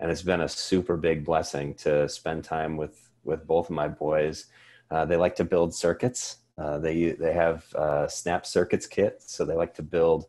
And 0.00 0.10
it's 0.10 0.22
been 0.22 0.40
a 0.40 0.48
super 0.48 0.96
big 0.96 1.24
blessing 1.24 1.74
to 1.74 2.08
spend 2.08 2.42
time 2.42 2.76
with, 2.76 3.10
with 3.22 3.46
both 3.46 3.66
of 3.66 3.76
my 3.76 3.86
boys. 3.86 4.46
Uh, 4.90 5.04
they 5.04 5.16
like 5.16 5.36
to 5.36 5.44
build 5.44 5.72
circuits. 5.72 6.38
Uh, 6.60 6.78
they, 6.78 7.12
they 7.12 7.32
have 7.32 7.72
uh, 7.74 8.06
Snap 8.06 8.44
Circuits 8.44 8.86
kit, 8.86 9.22
so 9.24 9.44
they 9.44 9.54
like 9.54 9.74
to 9.74 9.82
build 9.82 10.26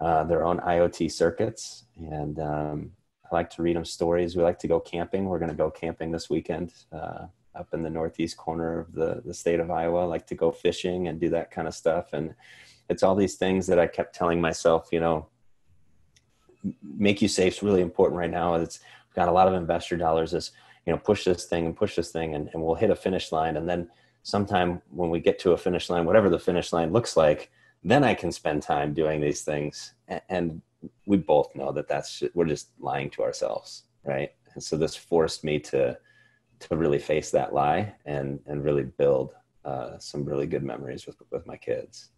uh, 0.00 0.24
their 0.24 0.44
own 0.44 0.58
IoT 0.60 1.12
circuits. 1.12 1.84
And 1.98 2.38
um, 2.40 2.92
I 3.30 3.34
like 3.34 3.50
to 3.50 3.62
read 3.62 3.76
them 3.76 3.84
stories. 3.84 4.34
We 4.34 4.42
like 4.42 4.58
to 4.60 4.68
go 4.68 4.80
camping. 4.80 5.26
We're 5.26 5.38
going 5.38 5.50
to 5.50 5.56
go 5.56 5.70
camping 5.70 6.10
this 6.10 6.30
weekend 6.30 6.72
uh, 6.92 7.26
up 7.54 7.74
in 7.74 7.82
the 7.82 7.90
northeast 7.90 8.36
corner 8.36 8.80
of 8.80 8.92
the, 8.92 9.22
the 9.24 9.34
state 9.34 9.60
of 9.60 9.70
Iowa, 9.70 10.02
I 10.02 10.04
like 10.04 10.26
to 10.28 10.34
go 10.34 10.50
fishing 10.50 11.08
and 11.08 11.20
do 11.20 11.28
that 11.30 11.50
kind 11.50 11.68
of 11.68 11.74
stuff. 11.74 12.12
And 12.12 12.34
it's 12.88 13.02
all 13.02 13.14
these 13.14 13.36
things 13.36 13.66
that 13.66 13.78
I 13.78 13.86
kept 13.86 14.14
telling 14.14 14.40
myself, 14.40 14.88
you 14.90 15.00
know, 15.00 15.26
MakuSafe 16.98 17.48
is 17.48 17.62
really 17.62 17.82
important 17.82 18.18
right 18.18 18.30
now. 18.30 18.54
It's 18.54 18.80
got 19.14 19.28
a 19.28 19.32
lot 19.32 19.48
of 19.48 19.54
investor 19.54 19.96
dollars. 19.96 20.32
Is 20.32 20.52
you 20.86 20.92
know 20.92 20.98
push 20.98 21.24
this 21.24 21.46
thing 21.46 21.66
and 21.66 21.76
push 21.76 21.96
this 21.96 22.12
thing, 22.12 22.36
and, 22.36 22.48
and 22.52 22.62
we'll 22.62 22.76
hit 22.76 22.90
a 22.90 22.94
finish 22.94 23.32
line, 23.32 23.56
and 23.56 23.68
then 23.68 23.90
sometime 24.22 24.82
when 24.90 25.10
we 25.10 25.20
get 25.20 25.38
to 25.40 25.52
a 25.52 25.56
finish 25.56 25.90
line, 25.90 26.04
whatever 26.04 26.30
the 26.30 26.38
finish 26.38 26.72
line 26.72 26.92
looks 26.92 27.16
like, 27.16 27.50
then 27.84 28.04
I 28.04 28.14
can 28.14 28.30
spend 28.30 28.62
time 28.62 28.94
doing 28.94 29.20
these 29.20 29.42
things. 29.42 29.94
And, 30.28 30.62
we 31.06 31.16
both 31.16 31.54
know 31.54 31.72
that 31.72 31.88
that's 31.88 32.22
we're 32.34 32.46
just 32.46 32.70
lying 32.80 33.10
to 33.10 33.22
ourselves, 33.22 33.84
right? 34.04 34.30
And 34.54 34.62
so 34.62 34.76
this 34.76 34.96
forced 34.96 35.44
me 35.44 35.58
to 35.60 35.96
to 36.60 36.76
really 36.76 36.98
face 36.98 37.30
that 37.30 37.54
lie 37.54 37.94
and 38.04 38.40
and 38.46 38.64
really 38.64 38.84
build 38.84 39.34
uh, 39.64 39.98
some 39.98 40.24
really 40.24 40.46
good 40.46 40.62
memories 40.62 41.06
with 41.06 41.16
with 41.30 41.46
my 41.46 41.56
kids. 41.56 42.10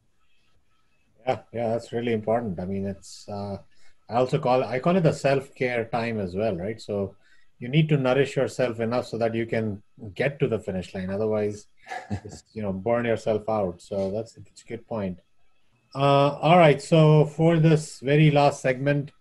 Yeah, 1.27 1.41
yeah, 1.53 1.69
that's 1.69 1.93
really 1.93 2.13
important. 2.13 2.61
I 2.61 2.65
mean, 2.65 2.87
it's 2.87 3.29
uh, 3.29 3.59
I 4.09 4.15
also 4.15 4.39
call 4.39 4.65
I 4.65 4.79
call 4.79 4.97
it 4.97 5.03
the 5.03 5.13
self 5.13 5.55
care 5.55 5.85
time 5.87 6.21
as 6.21 6.35
well, 6.35 6.57
right? 6.57 6.81
So 6.81 7.17
you 7.59 7.69
need 7.69 7.89
to 7.89 7.97
nourish 7.97 8.37
yourself 8.37 8.81
enough 8.81 9.07
so 9.07 9.17
that 9.19 9.35
you 9.35 9.47
can 9.47 9.83
get 10.15 10.39
to 10.41 10.49
the 10.49 10.59
finish 10.59 10.95
line. 10.95 11.11
Otherwise, 11.11 11.67
you 12.53 12.63
know, 12.63 12.73
burn 12.73 13.05
yourself 13.05 13.49
out. 13.49 13.81
So 13.81 14.11
that's, 14.11 14.33
that's 14.35 14.63
a 14.63 14.67
good 14.67 14.87
point. 14.87 15.19
Uh, 15.95 16.31
all 16.41 16.59
right. 16.59 16.83
So 16.83 17.25
for 17.25 17.59
this 17.59 18.01
very 18.01 18.31
last 18.31 18.61
segment, 18.61 19.13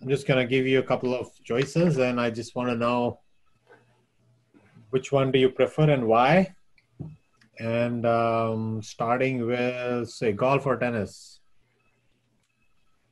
I'm 0.00 0.08
just 0.08 0.26
going 0.26 0.38
to 0.38 0.48
give 0.48 0.66
you 0.66 0.78
a 0.78 0.82
couple 0.82 1.14
of 1.14 1.28
choices, 1.42 1.98
and 1.98 2.20
I 2.20 2.30
just 2.30 2.54
want 2.54 2.68
to 2.68 2.76
know 2.76 3.20
which 4.90 5.10
one 5.10 5.32
do 5.32 5.38
you 5.38 5.48
prefer 5.48 5.90
and 5.90 6.06
why. 6.06 6.54
And 7.58 8.06
um, 8.06 8.80
starting 8.82 9.44
with, 9.46 10.08
say, 10.08 10.30
golf 10.32 10.66
or 10.66 10.76
tennis. 10.76 11.40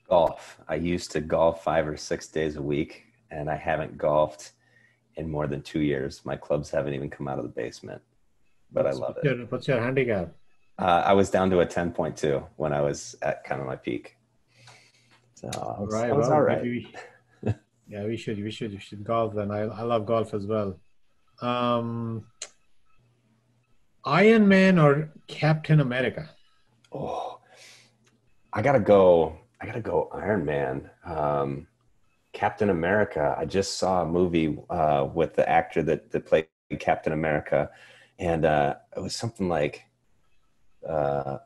Golf. 0.08 0.60
I 0.68 0.76
used 0.76 1.10
to 1.12 1.20
golf 1.20 1.64
five 1.64 1.88
or 1.88 1.96
six 1.96 2.28
days 2.28 2.54
a 2.54 2.62
week, 2.62 3.06
and 3.32 3.50
I 3.50 3.56
haven't 3.56 3.98
golfed 3.98 4.52
in 5.16 5.30
more 5.30 5.46
than 5.46 5.62
two 5.62 5.80
years. 5.80 6.20
My 6.24 6.36
clubs 6.36 6.70
haven't 6.70 6.94
even 6.94 7.10
come 7.10 7.28
out 7.28 7.38
of 7.38 7.44
the 7.44 7.50
basement, 7.50 8.02
but 8.72 8.84
what's, 8.84 8.96
I 8.96 9.00
love 9.00 9.16
it. 9.22 9.50
What's 9.50 9.68
your 9.68 9.80
handicap? 9.80 10.32
Uh, 10.78 11.02
I 11.06 11.12
was 11.14 11.30
down 11.30 11.48
to 11.50 11.60
a 11.60 11.66
10.2 11.66 12.44
when 12.56 12.72
I 12.72 12.82
was 12.82 13.16
at 13.22 13.44
kind 13.44 13.60
of 13.60 13.66
my 13.66 13.76
peak. 13.76 14.16
So 15.34 15.48
all 15.48 15.86
right, 15.86 16.14
well, 16.14 16.32
all 16.32 16.42
right. 16.42 16.62
We, 16.62 16.94
yeah, 17.88 18.04
we 18.04 18.16
should, 18.16 18.42
we 18.42 18.50
should, 18.50 18.72
we 18.72 18.78
should 18.78 19.04
golf 19.04 19.34
then. 19.34 19.50
I, 19.50 19.60
I 19.60 19.82
love 19.82 20.06
golf 20.06 20.34
as 20.34 20.46
well. 20.46 20.78
Um, 21.40 22.26
Iron 24.04 24.46
Man 24.46 24.78
or 24.78 25.12
Captain 25.26 25.80
America? 25.80 26.30
Oh, 26.92 27.40
I 28.52 28.62
gotta 28.62 28.80
go. 28.80 29.38
I 29.60 29.66
gotta 29.66 29.80
go 29.80 30.10
Iron 30.14 30.44
Man. 30.44 30.90
Um, 31.04 31.66
Captain 32.36 32.68
America. 32.68 33.34
I 33.38 33.46
just 33.46 33.78
saw 33.78 34.02
a 34.02 34.06
movie 34.06 34.58
uh, 34.68 35.08
with 35.10 35.36
the 35.36 35.48
actor 35.48 35.82
that 35.84 36.10
that 36.10 36.26
played 36.26 36.48
Captain 36.78 37.14
America, 37.14 37.70
and 38.18 38.44
uh, 38.44 38.74
it 38.94 39.00
was 39.00 39.16
something 39.16 39.48
like 39.48 39.84
uh, 40.86 41.38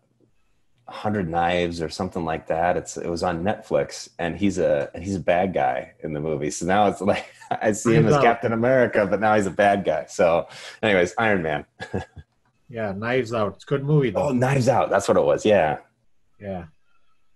Hundred 0.89 1.29
Knives 1.29 1.81
or 1.81 1.91
something 1.91 2.25
like 2.25 2.49
that. 2.49 2.77
It's 2.77 2.97
it 2.97 3.09
was 3.09 3.23
on 3.23 3.45
Netflix, 3.45 4.09
and 4.19 4.37
he's 4.37 4.59
a 4.59 4.91
he's 5.01 5.15
a 5.15 5.21
bad 5.21 5.55
guy 5.55 5.93
in 6.03 6.13
the 6.13 6.19
movie. 6.19 6.51
So 6.51 6.67
now 6.67 6.89
it's 6.89 7.01
like 7.13 7.27
I 7.53 7.71
see 7.71 7.95
him 7.95 8.09
as 8.09 8.17
Captain 8.17 8.53
America, 8.53 9.07
but 9.07 9.21
now 9.21 9.37
he's 9.37 9.47
a 9.47 9.53
bad 9.53 9.85
guy. 9.85 10.07
So, 10.09 10.49
anyways, 10.83 11.15
Iron 11.19 11.43
Man. 11.45 11.67
yeah, 12.69 12.93
Knives 12.97 13.33
Out. 13.33 13.55
It's 13.55 13.65
a 13.65 13.69
good 13.69 13.85
movie 13.85 14.11
though. 14.11 14.31
Oh, 14.31 14.33
Knives 14.33 14.69
Out. 14.69 14.91
That's 14.91 15.07
what 15.07 15.17
it 15.17 15.25
was. 15.25 15.47
Yeah. 15.47 15.79
Yeah. 16.41 16.65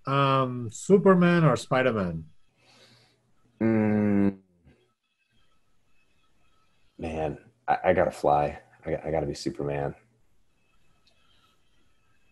Um, 0.06 0.70
Superman 0.72 1.44
or 1.44 1.54
Spider 1.54 1.92
Man? 1.92 2.24
Mm, 3.64 4.36
man, 6.98 7.38
I, 7.66 7.78
I, 7.84 7.92
gotta 7.94 8.10
fly. 8.10 8.58
I, 8.84 8.96
I 9.06 9.10
gotta 9.10 9.26
be 9.26 9.34
Superman. 9.34 9.94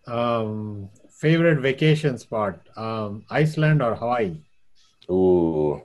Um, 0.06 0.90
favorite 1.10 1.60
vacation 1.60 2.18
spot? 2.18 2.60
Um, 2.76 3.24
Iceland 3.30 3.82
or 3.82 3.94
Hawaii? 3.94 4.36
Ooh, 5.10 5.82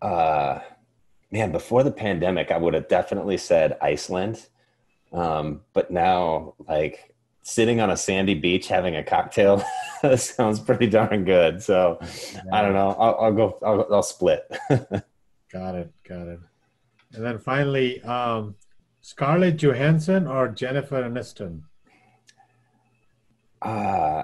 uh, 0.00 0.58
man, 1.30 1.52
before 1.52 1.84
the 1.84 1.92
pandemic, 1.92 2.50
I 2.50 2.56
would 2.56 2.74
have 2.74 2.88
definitely 2.88 3.36
said 3.36 3.78
Iceland. 3.80 4.48
Um, 5.12 5.60
but 5.74 5.92
now, 5.92 6.54
like, 6.66 7.11
sitting 7.42 7.80
on 7.80 7.90
a 7.90 7.96
sandy 7.96 8.34
beach 8.34 8.68
having 8.68 8.96
a 8.96 9.02
cocktail 9.02 9.62
sounds 10.16 10.60
pretty 10.60 10.86
darn 10.86 11.24
good. 11.24 11.62
So 11.62 11.98
yeah. 12.00 12.42
I 12.52 12.62
don't 12.62 12.72
know. 12.72 12.90
I'll, 12.98 13.16
I'll 13.20 13.32
go. 13.32 13.58
I'll, 13.64 13.94
I'll 13.94 14.02
split. 14.02 14.50
got 14.70 15.74
it. 15.74 15.92
Got 16.08 16.28
it. 16.28 16.40
And 17.14 17.24
then 17.24 17.38
finally, 17.38 18.00
um, 18.02 18.54
Scarlett 19.02 19.56
Johansson 19.56 20.26
or 20.26 20.48
Jennifer 20.48 21.02
Aniston? 21.02 21.62
Uh, 23.60 24.22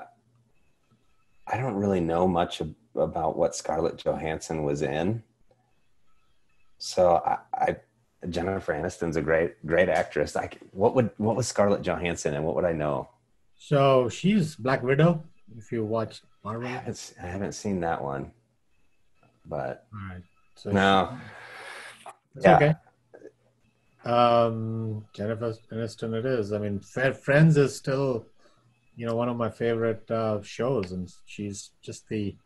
I 1.46 1.56
don't 1.56 1.74
really 1.74 2.00
know 2.00 2.26
much 2.26 2.62
about 2.94 3.36
what 3.36 3.54
Scarlett 3.54 3.98
Johansson 3.98 4.62
was 4.62 4.82
in. 4.82 5.22
So 6.78 7.22
I, 7.24 7.38
I 7.54 7.76
Jennifer 8.28 8.72
Aniston's 8.72 9.16
a 9.16 9.22
great 9.22 9.64
great 9.66 9.88
actress. 9.88 10.34
Like 10.34 10.58
what 10.72 10.94
would 10.94 11.10
what 11.18 11.36
was 11.36 11.46
Scarlett 11.46 11.82
Johansson 11.82 12.34
and 12.34 12.44
what 12.44 12.54
would 12.56 12.64
I 12.64 12.72
know? 12.72 13.08
So 13.56 14.08
she's 14.08 14.56
Black 14.56 14.82
Widow. 14.82 15.24
If 15.56 15.72
you 15.72 15.84
watch 15.84 16.22
Marvel, 16.44 16.68
I 16.68 16.72
haven't, 16.72 17.14
I 17.22 17.26
haven't 17.26 17.52
seen 17.52 17.80
that 17.80 18.02
one, 18.02 18.32
but 19.46 19.86
all 19.92 20.14
right. 20.14 20.22
So 20.56 20.70
no, 20.70 21.18
she, 22.34 22.42
yeah. 22.42 22.56
okay. 22.56 22.74
Um, 24.04 25.06
Jennifer 25.14 25.54
Aniston, 25.72 26.14
it 26.14 26.26
is. 26.26 26.52
I 26.52 26.58
mean, 26.58 26.80
Friends 26.80 27.56
is 27.56 27.76
still, 27.76 28.26
you 28.96 29.06
know, 29.06 29.14
one 29.14 29.28
of 29.28 29.36
my 29.36 29.50
favorite 29.50 30.10
uh, 30.10 30.40
shows, 30.42 30.92
and 30.92 31.12
she's 31.26 31.70
just 31.82 32.08
the 32.08 32.36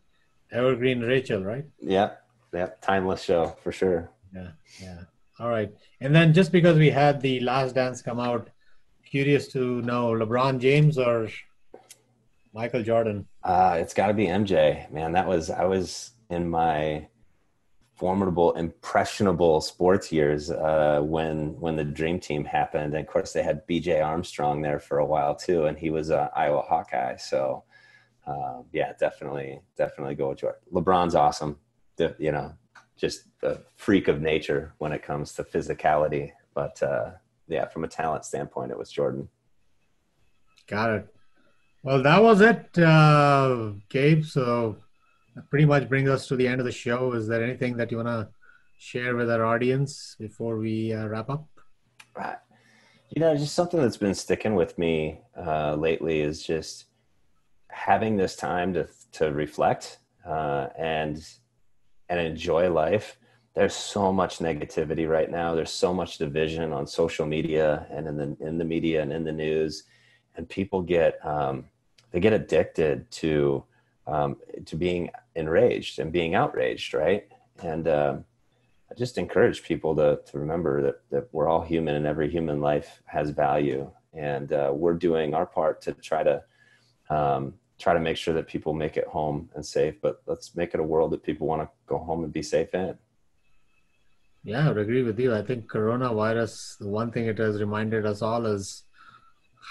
evergreen 0.50 1.00
Rachel, 1.00 1.42
right? 1.42 1.64
Yeah, 1.80 2.12
yeah, 2.52 2.70
timeless 2.80 3.22
show 3.22 3.56
for 3.62 3.72
sure. 3.72 4.10
Yeah, 4.34 4.50
yeah. 4.80 5.00
All 5.38 5.48
right. 5.48 5.72
And 6.00 6.14
then 6.14 6.32
just 6.32 6.52
because 6.52 6.76
we 6.76 6.90
had 6.90 7.20
the 7.20 7.40
Last 7.40 7.74
Dance 7.74 8.02
come 8.02 8.20
out, 8.20 8.50
curious 9.04 9.48
to 9.48 9.82
know 9.82 10.12
LeBron 10.12 10.58
James 10.58 10.98
or 10.98 11.28
Michael 12.52 12.82
Jordan? 12.82 13.26
Uh, 13.42 13.76
it's 13.78 13.94
got 13.94 14.08
to 14.08 14.14
be 14.14 14.26
MJ, 14.26 14.90
man. 14.90 15.12
That 15.12 15.26
was, 15.26 15.50
I 15.50 15.64
was 15.64 16.12
in 16.30 16.48
my 16.48 17.08
formidable, 18.02 18.52
impressionable 18.54 19.60
sports 19.60 20.10
years 20.10 20.50
uh, 20.50 21.00
when 21.02 21.58
when 21.60 21.76
the 21.76 21.84
Dream 21.84 22.18
Team 22.18 22.44
happened. 22.44 22.94
And 22.94 23.06
of 23.06 23.06
course, 23.06 23.32
they 23.32 23.42
had 23.42 23.66
B.J. 23.66 24.00
Armstrong 24.00 24.60
there 24.60 24.80
for 24.80 24.98
a 24.98 25.06
while 25.06 25.36
too, 25.36 25.66
and 25.66 25.78
he 25.78 25.90
was 25.90 26.10
an 26.10 26.28
Iowa 26.34 26.62
Hawkeye. 26.62 27.16
So, 27.16 27.64
uh, 28.26 28.62
yeah, 28.72 28.92
definitely, 28.98 29.60
definitely 29.76 30.16
go 30.16 30.30
with 30.30 30.38
Jordan. 30.38 30.60
LeBron's 30.72 31.14
awesome. 31.14 31.58
The, 31.96 32.16
you 32.18 32.32
know, 32.32 32.54
just 33.02 33.24
a 33.42 33.58
freak 33.76 34.06
of 34.06 34.20
nature 34.20 34.74
when 34.78 34.92
it 34.92 35.02
comes 35.02 35.32
to 35.34 35.42
physicality. 35.42 36.30
But 36.54 36.80
uh, 36.82 37.10
yeah, 37.48 37.66
from 37.66 37.82
a 37.82 37.88
talent 37.88 38.24
standpoint, 38.24 38.70
it 38.70 38.78
was 38.78 38.92
Jordan. 38.92 39.28
Got 40.68 40.90
it. 40.90 41.14
Well, 41.82 42.00
that 42.04 42.22
was 42.22 42.40
it, 42.40 42.78
uh, 42.78 43.72
Gabe. 43.88 44.24
So 44.24 44.76
that 45.34 45.50
pretty 45.50 45.64
much 45.64 45.88
brings 45.88 46.08
us 46.08 46.28
to 46.28 46.36
the 46.36 46.46
end 46.46 46.60
of 46.60 46.64
the 46.64 46.70
show. 46.72 47.12
Is 47.14 47.26
there 47.26 47.42
anything 47.42 47.76
that 47.78 47.90
you 47.90 47.96
want 47.96 48.08
to 48.08 48.28
share 48.78 49.16
with 49.16 49.28
our 49.28 49.44
audience 49.44 50.14
before 50.20 50.58
we 50.58 50.92
uh, 50.92 51.08
wrap 51.08 51.28
up? 51.28 51.44
Right. 52.16 52.36
You 53.10 53.20
know, 53.20 53.36
just 53.36 53.56
something 53.56 53.80
that's 53.80 53.96
been 53.96 54.14
sticking 54.14 54.54
with 54.54 54.78
me 54.78 55.20
uh, 55.36 55.74
lately 55.74 56.20
is 56.20 56.46
just 56.46 56.84
having 57.68 58.16
this 58.16 58.36
time 58.36 58.72
to 58.74 58.86
to 59.12 59.32
reflect 59.32 59.98
uh, 60.24 60.68
and 60.78 61.20
and 62.08 62.20
enjoy 62.20 62.70
life. 62.70 63.18
There's 63.54 63.74
so 63.74 64.12
much 64.12 64.38
negativity 64.38 65.08
right 65.08 65.30
now. 65.30 65.54
There's 65.54 65.72
so 65.72 65.92
much 65.92 66.18
division 66.18 66.72
on 66.72 66.86
social 66.86 67.26
media 67.26 67.86
and 67.90 68.06
in 68.06 68.16
the 68.16 68.36
in 68.40 68.58
the 68.58 68.64
media 68.64 69.02
and 69.02 69.12
in 69.12 69.24
the 69.24 69.32
news, 69.32 69.84
and 70.36 70.48
people 70.48 70.82
get 70.82 71.24
um, 71.24 71.66
they 72.10 72.20
get 72.20 72.32
addicted 72.32 73.10
to 73.10 73.64
um, 74.06 74.36
to 74.64 74.76
being 74.76 75.10
enraged 75.34 75.98
and 75.98 76.12
being 76.12 76.34
outraged, 76.34 76.94
right? 76.94 77.28
And 77.62 77.86
uh, 77.86 78.16
I 78.90 78.94
just 78.94 79.18
encourage 79.18 79.62
people 79.62 79.94
to 79.96 80.20
to 80.30 80.38
remember 80.38 80.82
that 80.82 81.00
that 81.10 81.28
we're 81.32 81.48
all 81.48 81.62
human 81.62 81.94
and 81.94 82.06
every 82.06 82.30
human 82.30 82.60
life 82.60 83.02
has 83.04 83.30
value, 83.30 83.90
and 84.14 84.52
uh, 84.52 84.72
we're 84.74 84.94
doing 84.94 85.34
our 85.34 85.46
part 85.46 85.82
to 85.82 85.92
try 85.92 86.22
to 86.22 86.42
um, 87.10 87.54
try 87.82 87.92
to 87.92 88.00
make 88.00 88.16
sure 88.16 88.32
that 88.34 88.46
people 88.46 88.72
make 88.72 88.96
it 88.96 89.06
home 89.08 89.50
and 89.54 89.66
safe, 89.66 89.96
but 90.00 90.22
let's 90.26 90.54
make 90.54 90.72
it 90.72 90.80
a 90.80 90.84
world 90.84 91.10
that 91.10 91.24
people 91.24 91.48
want 91.48 91.62
to 91.62 91.68
go 91.86 91.98
home 91.98 92.22
and 92.22 92.32
be 92.32 92.42
safe 92.42 92.72
in. 92.74 92.96
Yeah, 94.44 94.64
I 94.64 94.68
would 94.68 94.78
agree 94.78 95.02
with 95.02 95.18
you. 95.18 95.34
I 95.34 95.42
think 95.42 95.70
coronavirus, 95.70 96.78
the 96.78 96.88
one 96.88 97.10
thing 97.10 97.26
it 97.26 97.38
has 97.38 97.60
reminded 97.60 98.06
us 98.06 98.22
all 98.22 98.46
is 98.46 98.84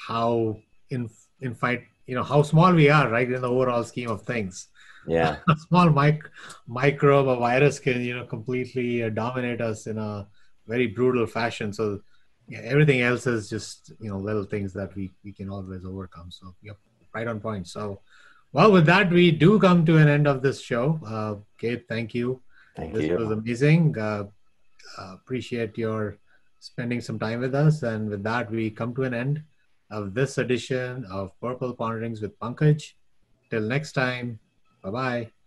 how 0.07 0.57
in, 0.89 1.09
in 1.39 1.55
fight, 1.55 1.84
you 2.05 2.16
know 2.16 2.24
how 2.24 2.41
small 2.41 2.74
we 2.74 2.89
are, 2.89 3.09
right, 3.09 3.32
in 3.32 3.41
the 3.41 3.49
overall 3.49 3.84
scheme 3.86 4.09
of 4.09 4.24
things. 4.24 4.68
Yeah, 5.07 5.38
a 5.47 5.55
small 5.68 5.89
mic- 5.89 6.30
microbe, 6.68 7.30
a 7.30 7.38
virus 7.38 7.80
can 7.80 8.01
you 8.01 8.16
know 8.16 8.26
completely 8.26 9.03
uh, 9.03 9.09
dominate 9.09 9.62
us 9.62 9.88
in 9.88 9.97
a 9.97 10.28
very 10.68 10.88
brutal 10.88 11.28
fashion. 11.28 11.72
So 11.72 12.01
yeah, 12.47 12.59
everything 12.64 13.01
else 13.01 13.28
is 13.28 13.49
just 13.49 13.93
you 13.99 14.09
know 14.09 14.20
little 14.20 14.43
things 14.43 14.74
that 14.74 14.93
we 14.95 15.12
we 15.24 15.32
can 15.32 15.49
always 15.49 15.86
overcome. 15.86 16.32
So 16.32 16.55
yep, 16.62 16.78
right 17.14 17.28
on 17.28 17.39
point. 17.39 17.68
So. 17.68 17.99
Well, 18.53 18.72
with 18.74 18.86
that, 18.88 19.09
we 19.09 19.32
do 19.32 19.57
come 19.59 19.86
to 19.86 19.95
an 19.95 20.09
end 20.09 20.28
of 20.28 20.41
this 20.41 20.59
show. 20.59 20.99
Uh, 21.05 21.36
Gabe, 21.57 21.84
thank 21.88 22.14
you. 22.14 22.41
thank 22.76 22.93
This 22.93 23.05
you. 23.05 23.16
was 23.16 23.32
amazing. 23.32 23.97
Uh, 23.97 24.26
uh, 24.97 25.14
appreciate 25.14 25.78
your 25.78 26.18
spending 26.59 27.01
some 27.01 27.18
time 27.18 27.39
with 27.39 27.55
us. 27.55 27.84
And 27.84 28.09
with 28.09 28.24
that, 28.24 28.51
we 28.51 28.70
come 28.70 28.93
to 28.95 29.03
an 29.03 29.14
end 29.14 29.43
of 29.89 30.14
this 30.14 30.38
edition 30.38 31.05
of 31.09 31.32
Purple 31.39 31.74
Ponderings 31.74 32.22
with 32.22 32.38
Pankaj. 32.39 32.93
Till 33.49 33.62
next 33.62 33.93
time, 33.93 34.39
bye 34.84 34.91
bye. 34.91 35.40